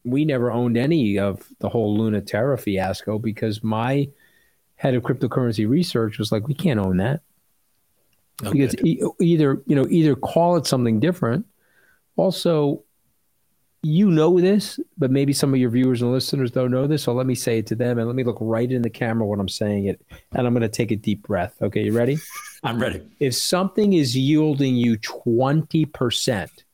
[0.03, 4.09] we never owned any of the whole Luna Terra fiasco because my
[4.75, 7.21] head of cryptocurrency research was like, we can't own that.
[8.43, 11.45] Oh, because e- either you know either call it something different.
[12.17, 12.83] Also,
[13.83, 17.03] you know this, but maybe some of your viewers and listeners don't know this.
[17.03, 19.25] So let me say it to them, and let me look right in the camera
[19.25, 20.03] when I'm saying it,
[20.33, 21.55] and I'm going to take a deep breath.
[21.61, 22.17] Okay, you ready?
[22.63, 23.01] I'm ready.
[23.19, 26.65] If something is yielding you twenty percent,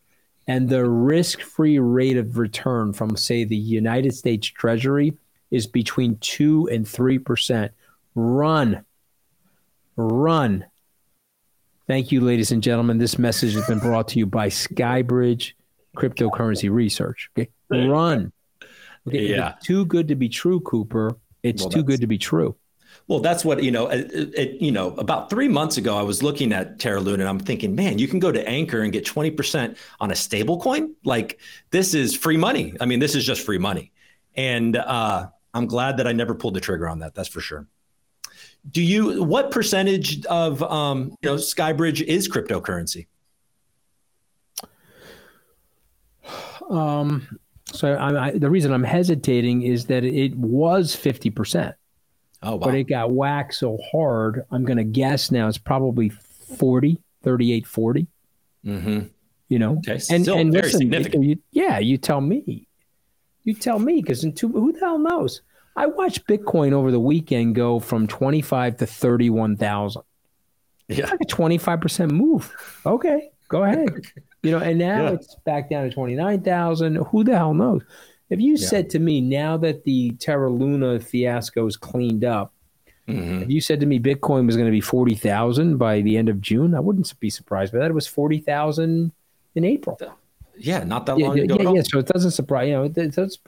[0.47, 5.13] and the risk-free rate of return from, say, the United States Treasury
[5.51, 7.73] is between two and three percent,
[8.15, 8.85] run,
[9.97, 10.65] run
[11.85, 12.97] Thank you, ladies and gentlemen.
[12.97, 15.51] This message has been brought to you by Skybridge
[15.97, 17.29] Cryptocurrency Research.
[17.37, 18.31] Okay, run.
[19.05, 19.55] Okay, yeah.
[19.61, 21.17] too good to be true, Cooper.
[21.43, 22.55] It's well, too good to be true.
[23.09, 23.87] Well, that's what you know.
[23.87, 27.29] It, it, you know, about three months ago, I was looking at Terra Luna, and
[27.29, 30.95] I'm thinking, man, you can go to Anchor and get 20% on a stable coin.
[31.03, 31.39] Like
[31.71, 32.75] this is free money.
[32.79, 33.91] I mean, this is just free money,
[34.35, 37.13] and uh, I'm glad that I never pulled the trigger on that.
[37.13, 37.67] That's for sure
[38.69, 43.07] do you what percentage of um, you know skybridge is cryptocurrency
[46.69, 47.39] um
[47.73, 51.73] so I, I, the reason i'm hesitating is that it was 50%
[52.43, 52.57] oh wow.
[52.57, 57.67] but it got whacked so hard i'm going to guess now it's probably 40 38
[57.67, 58.07] 40
[58.65, 58.99] mm-hmm.
[59.49, 59.99] you know okay.
[60.09, 61.23] and, Still and very listen, significant.
[61.25, 62.67] You, yeah you tell me
[63.43, 65.41] you tell me because who the hell knows
[65.75, 70.01] I watched Bitcoin over the weekend go from 25 to 31,000.
[70.87, 71.09] Yeah.
[71.09, 72.53] Like a 25% move.
[72.85, 73.89] Okay, go ahead.
[74.43, 75.11] you know, and now yeah.
[75.11, 76.95] it's back down to 29,000.
[76.95, 77.81] Who the hell knows?
[78.29, 78.67] If you yeah.
[78.67, 82.53] said to me now that the Terra Luna fiasco is cleaned up,
[83.07, 83.43] mm-hmm.
[83.43, 86.41] if you said to me Bitcoin was going to be 40,000 by the end of
[86.41, 87.91] June, I wouldn't be surprised by that.
[87.91, 89.11] It was 40,000
[89.55, 89.97] in April.
[90.57, 91.57] Yeah, not that long yeah, ago.
[91.59, 93.39] Yeah, yeah, so it doesn't surprise you know it, it doesn't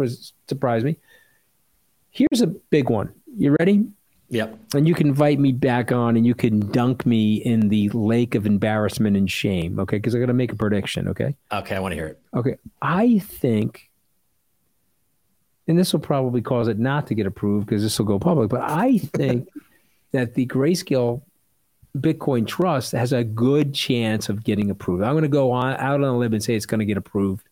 [0.47, 0.97] surprise me.
[2.15, 3.13] Here's a big one.
[3.37, 3.85] You ready?
[4.29, 4.57] Yep.
[4.73, 8.35] And you can invite me back on and you can dunk me in the lake
[8.35, 9.77] of embarrassment and shame.
[9.79, 9.97] Okay.
[9.97, 11.09] Because I'm going to make a prediction.
[11.09, 11.35] Okay.
[11.51, 11.75] Okay.
[11.75, 12.19] I want to hear it.
[12.33, 12.55] Okay.
[12.81, 13.89] I think,
[15.67, 18.49] and this will probably cause it not to get approved because this will go public,
[18.49, 19.49] but I think
[20.11, 21.21] that the Grayscale
[21.97, 25.03] Bitcoin Trust has a good chance of getting approved.
[25.03, 26.95] I'm going to go on out on a limb and say it's going to get
[26.95, 27.45] approved.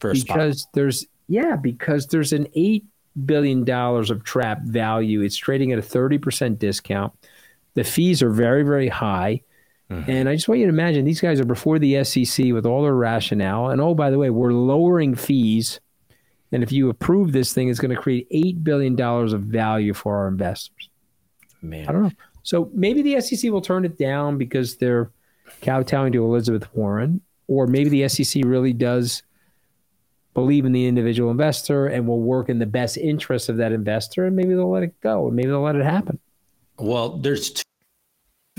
[0.00, 0.72] First because spot.
[0.74, 2.84] there's, yeah, because there's an eight
[3.24, 5.22] billion dollars of trap value.
[5.22, 7.12] It's trading at a 30% discount.
[7.74, 9.42] The fees are very, very high.
[9.90, 10.10] Mm-hmm.
[10.10, 12.82] And I just want you to imagine these guys are before the SEC with all
[12.82, 13.68] their rationale.
[13.68, 15.80] And oh, by the way, we're lowering fees.
[16.52, 20.16] And if you approve this thing, it's going to create $8 billion of value for
[20.16, 20.90] our investors.
[21.62, 21.88] Man.
[21.88, 22.12] I don't know.
[22.42, 25.10] So maybe the SEC will turn it down because they're
[25.62, 29.22] kowtowing to Elizabeth Warren, or maybe the SEC really does
[30.36, 34.26] believe in the individual investor and will work in the best interest of that investor
[34.26, 36.18] and maybe they'll let it go and maybe they'll let it happen.
[36.78, 37.62] Well there's two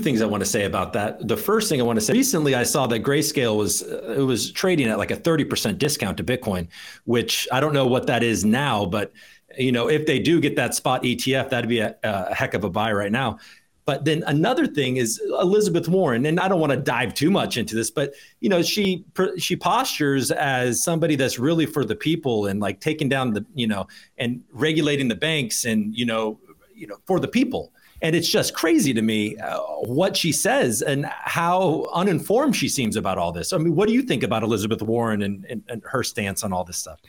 [0.00, 1.28] things i want to say about that.
[1.28, 4.50] The first thing i want to say recently i saw that grayscale was it was
[4.50, 6.66] trading at like a 30% discount to bitcoin
[7.04, 9.12] which i don't know what that is now but
[9.56, 12.64] you know if they do get that spot etf that'd be a, a heck of
[12.64, 13.38] a buy right now
[13.88, 17.56] but then another thing is Elizabeth Warren, and I don't want to dive too much
[17.56, 19.06] into this, but you know she
[19.38, 23.66] she postures as somebody that's really for the people and like taking down the you
[23.66, 23.86] know
[24.18, 26.38] and regulating the banks and you know
[26.74, 27.72] you know for the people.
[28.02, 32.94] And it's just crazy to me uh, what she says and how uninformed she seems
[32.94, 33.54] about all this.
[33.54, 36.52] I mean, what do you think about Elizabeth Warren and, and, and her stance on
[36.52, 37.00] all this stuff?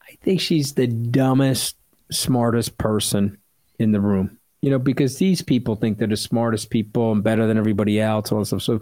[0.00, 1.76] I think she's the dumbest,
[2.10, 3.36] smartest person
[3.78, 7.46] in the room you know, because these people think they're the smartest people and better
[7.46, 8.62] than everybody else, all this stuff.
[8.62, 8.80] So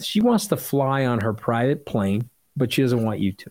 [0.00, 3.50] she wants to fly on her private plane, but she doesn't want you to.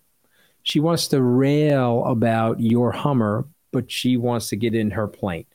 [0.63, 5.45] She wants to rail about your Hummer, but she wants to get in her plane.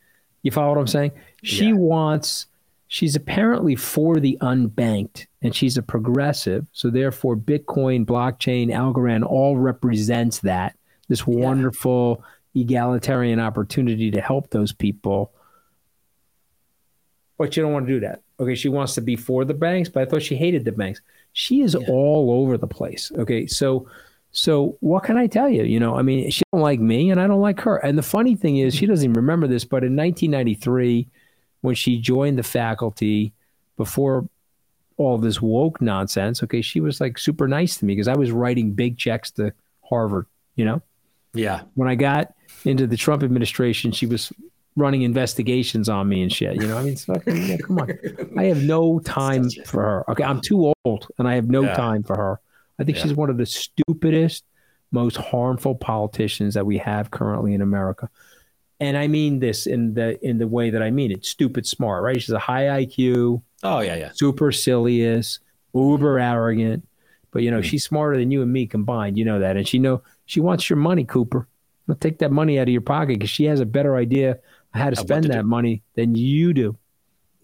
[0.43, 1.13] You follow what I'm saying?
[1.43, 1.75] She yeah.
[1.75, 2.47] wants,
[2.87, 6.67] she's apparently for the unbanked and she's a progressive.
[6.73, 10.77] So therefore, Bitcoin, blockchain, Algorand all represents that
[11.09, 11.37] this yeah.
[11.37, 12.23] wonderful
[12.55, 15.33] egalitarian opportunity to help those people
[17.39, 18.21] but you don't want to do that.
[18.39, 21.01] Okay, she wants to be for the banks, but I thought she hated the banks.
[21.33, 21.87] She is yeah.
[21.89, 23.11] all over the place.
[23.17, 23.89] Okay, so
[24.33, 25.63] so what can I tell you?
[25.63, 27.77] You know, I mean, she don't like me, and I don't like her.
[27.79, 31.09] And the funny thing is, she doesn't even remember this, but in 1993,
[31.63, 33.33] when she joined the faculty,
[33.77, 34.29] before
[34.97, 38.33] all this woke nonsense, okay, she was like super nice to me because I was
[38.33, 40.27] writing big checks to Harvard.
[40.57, 40.83] You know.
[41.35, 41.63] Yeah.
[41.75, 42.35] When I got
[42.65, 44.33] into the Trump administration, she was
[44.79, 46.55] running investigations on me and shit.
[46.57, 47.91] You know, I mean, fucking, yeah, come on.
[48.39, 50.11] I have no time for her.
[50.11, 51.75] Okay, I'm too old, and I have no yeah.
[51.75, 52.41] time for her.
[52.79, 53.05] I think Yeah.
[53.05, 54.45] she's one of the stupidest,
[54.93, 58.09] most harmful politicians that we have currently in America.
[58.81, 62.05] And I mean this in the in the way that I mean it, stupid smart,
[62.05, 62.21] right?
[62.23, 64.11] She's a high IQ, Oh yeah, yeah.
[64.15, 65.41] supercilious,
[65.75, 66.87] uber arrogant.
[67.31, 67.65] But you know, Mm.
[67.65, 69.19] she's smarter than you and me combined.
[69.19, 71.49] You know that, and she know she wants your money, Cooper.
[71.89, 74.39] Now take that money out of your pocket because she has a better idea
[74.73, 75.49] how to spend to that do.
[75.49, 76.77] money than you do.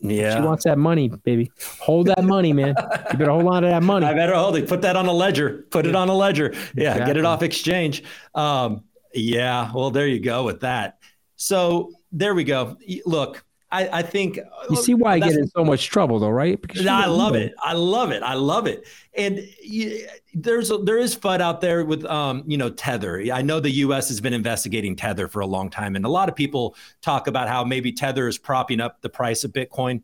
[0.00, 0.36] Yeah.
[0.36, 1.50] She wants that money, baby.
[1.80, 2.74] Hold that money, man.
[3.12, 4.04] You better hold on to that money.
[4.06, 4.68] I better hold it.
[4.68, 5.64] Put that on a ledger.
[5.70, 6.54] Put it on a ledger.
[6.76, 8.04] Yeah, get it off exchange.
[8.34, 10.98] Um, yeah, well, there you go with that.
[11.36, 12.76] So there we go.
[13.06, 14.38] Look, I, I think
[14.70, 16.60] You see why I get in so much trouble, though, right?
[16.60, 17.54] Because I love it.
[17.58, 18.22] I love it.
[18.22, 18.86] I love it.
[19.16, 23.24] And y there's a, there is FUD out there with um, you know Tether.
[23.32, 24.08] I know the U.S.
[24.08, 27.48] has been investigating Tether for a long time, and a lot of people talk about
[27.48, 30.02] how maybe Tether is propping up the price of Bitcoin.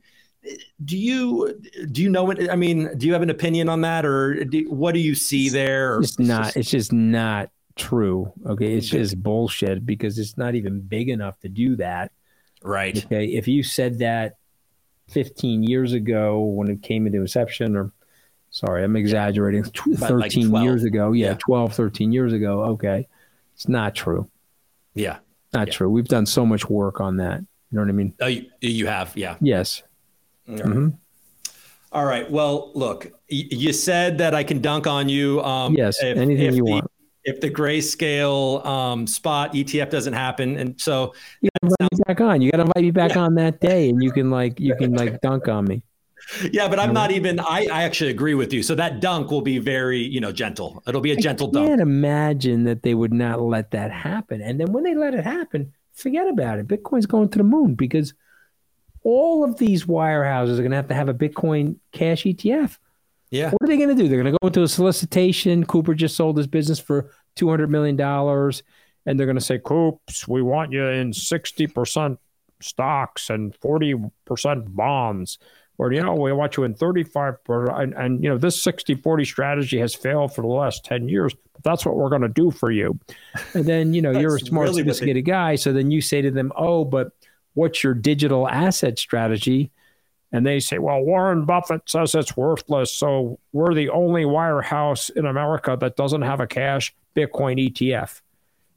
[0.84, 1.60] Do you
[1.92, 2.96] do you know what I mean?
[2.96, 6.00] Do you have an opinion on that, or do, what do you see there?
[6.00, 6.56] It's not.
[6.56, 8.32] It's just not true.
[8.46, 12.10] Okay, it's just bullshit because it's not even big enough to do that.
[12.62, 12.96] Right.
[13.06, 14.36] Okay, if you said that
[15.08, 17.92] 15 years ago when it came into inception, or
[18.50, 21.34] sorry, I'm exaggerating, tw- About like 13 years ago, yeah, Yeah.
[21.40, 22.62] 12, 13 years ago.
[22.64, 23.08] Okay,
[23.54, 24.28] it's not true.
[24.94, 25.18] Yeah.
[25.52, 25.72] Not Yeah.
[25.74, 25.90] true.
[25.90, 27.40] We've done so much work on that.
[27.40, 27.46] You
[27.76, 28.14] know what I mean?
[28.20, 29.16] Oh, you, you have.
[29.16, 29.36] Yeah.
[29.40, 29.82] Yes.
[30.48, 30.94] Mhm.
[31.92, 32.30] All right.
[32.30, 35.40] Well, look, y- you said that I can dunk on you.
[35.42, 36.90] Um, Yes, anything you the, want.
[37.30, 42.20] If the grayscale um, spot ETF doesn't happen, and so You gotta invite me back
[42.20, 42.42] on.
[42.42, 44.92] You got to invite me back on that day, and you can like you can
[44.94, 45.82] like dunk on me.
[46.52, 47.40] yeah, but I'm not even.
[47.40, 48.62] I, I actually agree with you.
[48.62, 50.82] So that dunk will be very, you know, gentle.
[50.86, 51.68] It'll be a gentle I dunk.
[51.68, 54.42] can't imagine that they would not let that happen.
[54.42, 56.68] And then when they let it happen, forget about it.
[56.68, 58.12] Bitcoin's going to the moon because
[59.02, 62.76] all of these wirehouses are going to have to have a Bitcoin cash ETF.
[63.30, 63.50] Yeah.
[63.50, 64.08] What are they going to do?
[64.08, 65.64] They're going to go into a solicitation.
[65.64, 68.62] Cooper just sold his business for two hundred million dollars,
[69.06, 72.18] and they're going to say, "Coops, we want you in sixty percent
[72.60, 75.38] stocks and forty percent bonds."
[75.80, 79.24] Or, you know, we want you in 35 and, and, you know, this 60 40
[79.24, 82.50] strategy has failed for the last 10 years, but that's what we're going to do
[82.50, 83.00] for you.
[83.54, 85.54] And then, you know, you're a smart, really sophisticated guy.
[85.54, 87.12] So then you say to them, oh, but
[87.54, 89.70] what's your digital asset strategy?
[90.32, 92.92] And they say, well, Warren Buffett says it's worthless.
[92.92, 98.20] So we're the only wirehouse in America that doesn't have a cash Bitcoin ETF.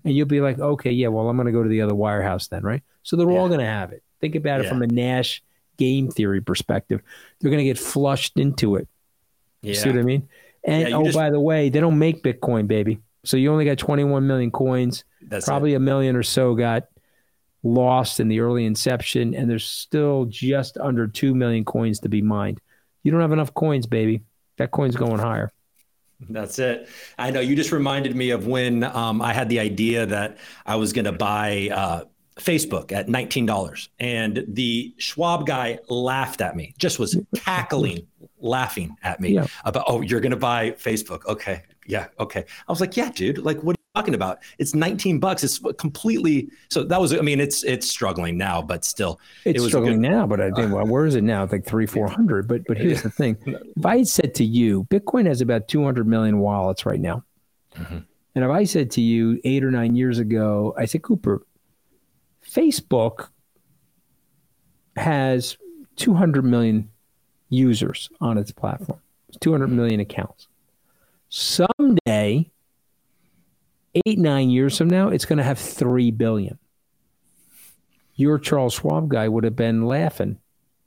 [0.04, 2.50] And you'll be like, okay, yeah, well, I'm going to go to the other wirehouse
[2.50, 2.82] then, right?
[3.04, 4.02] So they're all going to have it.
[4.20, 5.44] Think about it from a Nash
[5.78, 7.02] game theory perspective.
[7.40, 8.88] They're going to get flushed into it.
[9.62, 10.28] You See what I mean?
[10.64, 13.00] And Yeah, oh, just- by the way, they don't make Bitcoin, baby.
[13.26, 15.04] So you only got 21 million coins.
[15.22, 16.88] That's Probably a million or so got
[17.64, 22.22] lost in the early inception, and there's still just under 2 million coins to be
[22.22, 22.60] mined.
[23.04, 24.22] You don't have enough coins, baby.
[24.58, 25.52] That coin's going higher.
[26.30, 26.88] That's it.
[27.18, 30.76] I know you just reminded me of when um, I had the idea that I
[30.78, 32.04] was going to buy uh,
[32.38, 33.90] Facebook at $19.
[34.00, 38.08] And the Schwab guy laughed at me, just was cackling,
[38.40, 39.48] laughing at me Yeah.
[39.66, 41.26] about, oh, you're going to buy Facebook.
[41.26, 41.64] Okay.
[41.88, 42.08] Yeah.
[42.20, 42.46] Okay.
[42.68, 44.40] I was like, yeah, dude, like, what talking about?
[44.58, 45.44] It's 19 bucks.
[45.44, 46.50] It's completely.
[46.70, 49.20] So that was, I mean, it's, it's struggling now, but still.
[49.46, 51.44] It's it was struggling good- now, but I think, well, where is it now?
[51.44, 52.48] It's like three, 400.
[52.48, 56.08] But, but here's the thing if I had said to you, Bitcoin has about 200
[56.08, 57.24] million wallets right now.
[57.76, 58.06] Mhm.
[58.36, 61.46] And if I said to you eight or nine years ago, I said, Cooper,
[62.44, 63.28] Facebook
[64.96, 65.56] has
[65.98, 66.90] 200 million
[67.50, 69.00] users on its platform,
[69.40, 70.48] 200 million accounts.
[71.30, 72.50] Someday,
[74.06, 76.58] eight, nine years from now, it's going to have 3 billion.
[78.16, 80.38] Your Charles Schwab guy would have been laughing,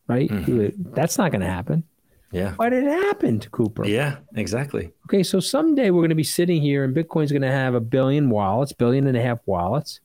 [0.09, 0.31] right?
[0.49, 1.85] Would- That's not going to happen.
[2.33, 2.53] Yeah.
[2.57, 3.87] Why did it happen Cooper?
[3.87, 4.91] Yeah, exactly.
[5.07, 7.81] Okay, so someday we're going to be sitting here and Bitcoin's going to have a
[7.81, 10.01] billion wallets, billion and a half wallets.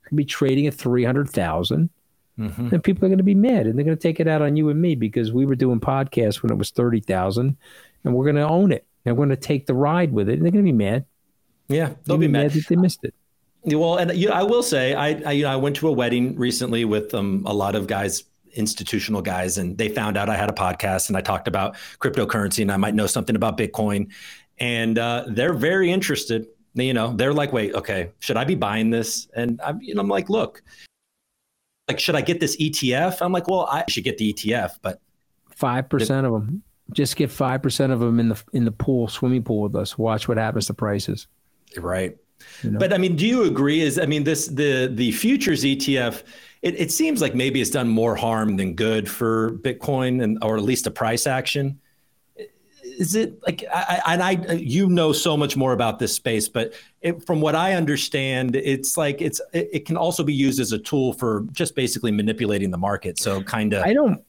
[0.00, 1.90] It's going to be trading at 300,000.
[2.38, 2.72] Mhm.
[2.72, 4.56] And people are going to be mad and they're going to take it out on
[4.56, 7.56] you and me because we were doing podcasts when it was 30,000
[8.04, 8.86] and we're going to own it.
[9.04, 10.34] And we're going to take the ride with it.
[10.34, 11.04] And they're going to be mad.
[11.72, 11.94] Yeah.
[12.04, 12.50] They'll be mad.
[12.52, 13.14] that they missed it.
[13.64, 15.92] Well, and you know, I will say, I, I you know I went to a
[15.92, 20.36] wedding recently with um, a lot of guys, institutional guys, and they found out I
[20.36, 24.10] had a podcast and I talked about cryptocurrency and I might know something about Bitcoin,
[24.58, 26.46] and uh, they're very interested.
[26.74, 29.28] You know, they're like, wait, okay, should I be buying this?
[29.36, 30.62] And I'm, you know, I'm like, look,
[31.86, 33.18] like, should I get this ETF?
[33.20, 35.00] I'm like, well, I should get the ETF, but
[35.56, 36.62] 5% of them.
[36.92, 39.96] Just get 5% of them in the in the pool, swimming pool with us.
[39.96, 41.28] Watch what happens to prices.
[41.78, 42.16] Right.
[42.62, 42.78] You know?
[42.78, 43.80] But I mean, do you agree?
[43.80, 46.22] Is I mean, this the the futures ETF.
[46.62, 50.56] It, it seems like maybe it's done more harm than good for Bitcoin, and or
[50.56, 51.80] at least a price action.
[52.36, 56.74] is it like I, and I you know so much more about this space, but
[57.00, 60.70] it, from what I understand, it's like it's it, it, can also be used as
[60.70, 63.18] a tool for just basically manipulating the market.
[63.18, 64.22] So kind of I don't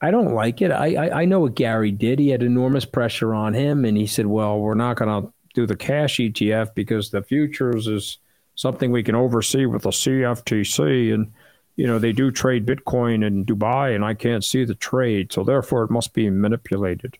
[0.00, 0.72] I don't like it.
[0.72, 2.18] I, I I know what Gary did.
[2.18, 5.66] He had enormous pressure on him, and he said, "Well, we're not going to do
[5.66, 8.18] the cash ETF because the futures is
[8.54, 11.32] something we can oversee with the CFTC and."
[11.76, 15.32] you know, they do trade Bitcoin in Dubai and I can't see the trade.
[15.32, 17.18] So therefore it must be manipulated.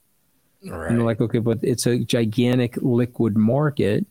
[0.67, 0.91] Right.
[0.91, 4.07] And like, okay, but it's a gigantic liquid market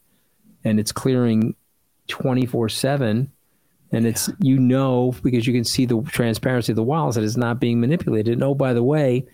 [0.63, 1.55] and it's clearing
[2.07, 3.31] 24 7.
[3.91, 4.33] And it's, yeah.
[4.39, 7.79] you know, because you can see the transparency of the wallets that it's not being
[7.79, 8.33] manipulated.
[8.33, 9.25] And oh, by the way,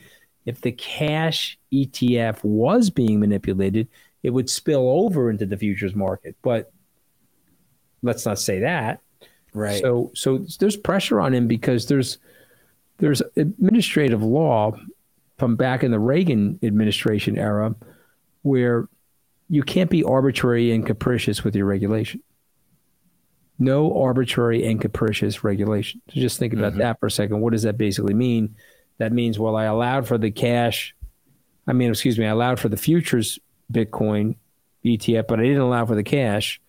[0.46, 3.88] if the cash ETF was being manipulated,
[4.24, 6.36] it would spill over into the futures market.
[6.42, 6.72] But
[8.02, 9.00] let's not say that.
[9.54, 9.82] Right.
[9.82, 12.18] So, so there's pressure on him because there's,
[13.00, 14.74] there's administrative law
[15.38, 17.76] from back in the Reagan administration era
[18.44, 18.88] where
[19.50, 22.22] you can't be arbitrary and capricious with your regulation.
[23.60, 26.02] No arbitrary and capricious regulation.
[26.10, 26.82] So just think about mm-hmm.
[26.82, 27.42] that for a second.
[27.42, 28.56] What does that basically mean?
[28.98, 30.96] That means, well, I allowed for the cash,
[31.68, 33.40] I mean, excuse me, I allowed for the futures
[33.72, 34.36] Bitcoin
[34.86, 36.62] ETF, but I didn't allow for the cash.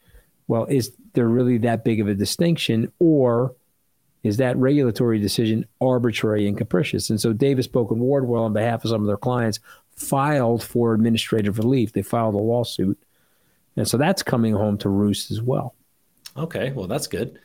[0.48, 2.92] Well, is there really that big of a distinction?
[2.98, 3.55] Or
[4.22, 7.11] is that regulatory decision arbitrary and capricious?
[7.11, 9.61] And so Davis Polk Wardwell, on behalf of some of their clients,
[9.96, 11.92] filed for administrative relief.
[11.92, 12.98] They filed a lawsuit.
[13.76, 15.74] And so that's coming home to roost as well.
[16.36, 17.38] Okay, well, that's good.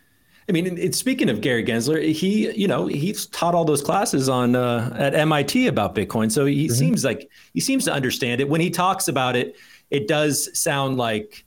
[0.50, 4.30] I mean, it, speaking of Gary Gensler, he, you know, he's taught all those classes
[4.30, 6.74] on uh, at MIT about Bitcoin, so he mm-hmm.
[6.74, 8.48] seems like he seems to understand it.
[8.48, 9.58] When he talks about it,
[9.90, 11.46] it does sound like,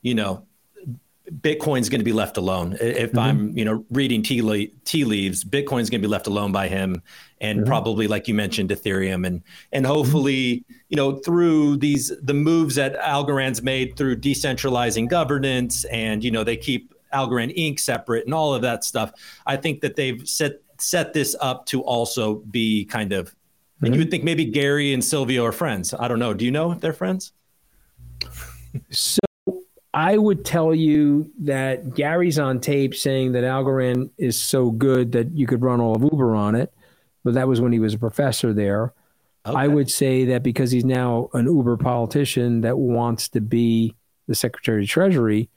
[0.00, 0.46] you know,
[1.30, 2.76] Bitcoin's going to be left alone.
[2.80, 3.18] If mm-hmm.
[3.18, 6.68] I'm, you know, reading tea, le- tea leaves, Bitcoin's going to be left alone by
[6.68, 7.02] him,
[7.42, 7.68] and mm-hmm.
[7.68, 9.42] probably, like you mentioned, Ethereum, and
[9.72, 9.94] and mm-hmm.
[9.94, 16.30] hopefully, you know, through these the moves that Algorand's made through decentralizing governance, and you
[16.30, 17.80] know, they keep Algorand Inc.
[17.80, 19.12] separate and all of that stuff.
[19.46, 23.34] I think that they've set set this up to also be kind of.
[23.80, 23.98] And you mm-hmm.
[24.00, 25.94] would think maybe Gary and Silvio are friends.
[25.94, 26.34] I don't know.
[26.34, 27.32] Do you know if they're friends?
[28.90, 29.20] So
[29.94, 35.30] I would tell you that Gary's on tape saying that Algorand is so good that
[35.32, 36.72] you could run all of Uber on it,
[37.24, 38.92] but that was when he was a professor there.
[39.46, 39.56] Okay.
[39.56, 43.94] I would say that because he's now an Uber politician that wants to be
[44.26, 45.48] the Secretary of Treasury,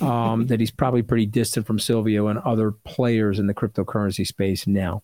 [0.00, 4.66] um, that he's probably pretty distant from Silvio and other players in the cryptocurrency space
[4.66, 5.02] now.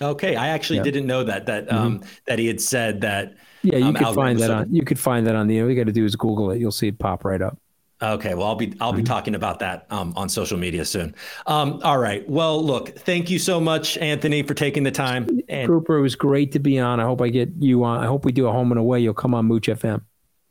[0.00, 0.84] Okay, I actually yeah.
[0.84, 2.08] didn't know that that um, mm-hmm.
[2.26, 3.34] that he had said that.
[3.62, 4.74] Yeah, you um, could find that on.
[4.74, 5.60] You could find that on the.
[5.60, 6.58] All you got to do is Google it.
[6.58, 7.58] You'll see it pop right up.
[8.02, 9.04] Okay, well, I'll be I'll be mm-hmm.
[9.04, 11.14] talking about that um, on social media soon.
[11.46, 12.28] Um, all right.
[12.28, 15.28] Well, look, thank you so much, Anthony, for taking the time.
[15.48, 16.98] And Cooper, it was great to be on.
[16.98, 18.02] I hope I get you on.
[18.02, 18.98] I hope we do a home and away.
[18.98, 20.02] You'll come on Mooch FM.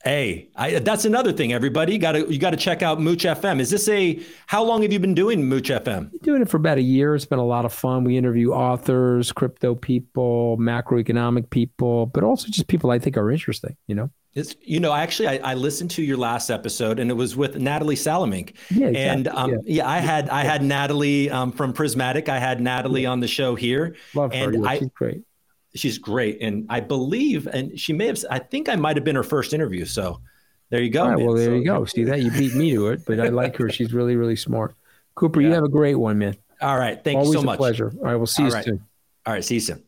[0.03, 1.53] Hey, I, that's another thing.
[1.53, 3.59] Everybody, got to you got to check out Mooch FM.
[3.59, 4.19] Is this a?
[4.47, 6.09] How long have you been doing Mooch FM?
[6.21, 7.13] Doing it for about a year.
[7.13, 8.03] It's been a lot of fun.
[8.03, 13.77] We interview authors, crypto people, macroeconomic people, but also just people I think are interesting.
[13.87, 14.09] You know.
[14.33, 17.57] It's, you know, actually, I, I, listened to your last episode, and it was with
[17.57, 18.55] Natalie Salamink.
[18.69, 19.01] Yeah, exactly.
[19.01, 19.57] and um, yeah.
[19.65, 19.89] yeah.
[19.89, 22.29] I had I had Natalie um, from Prismatic.
[22.29, 23.09] I had Natalie yeah.
[23.09, 23.97] on the show here.
[24.15, 24.53] Love her.
[24.53, 25.23] Yeah, I, she's great.
[25.73, 28.23] She's great, and I believe, and she may have.
[28.29, 29.85] I think I might have been her first interview.
[29.85, 30.21] So
[30.69, 31.17] there you go.
[31.17, 31.85] well, there so, you go.
[31.85, 33.69] See that you beat me to it, but I like her.
[33.69, 34.75] She's really, really smart.
[35.15, 36.35] Cooper, you have a great one, man.
[36.61, 37.59] All right, thank Always you so much.
[37.59, 37.99] Always a pleasure.
[37.99, 38.65] All right, we'll see All you right.
[38.65, 38.85] soon.
[39.25, 39.83] All right, see you soon.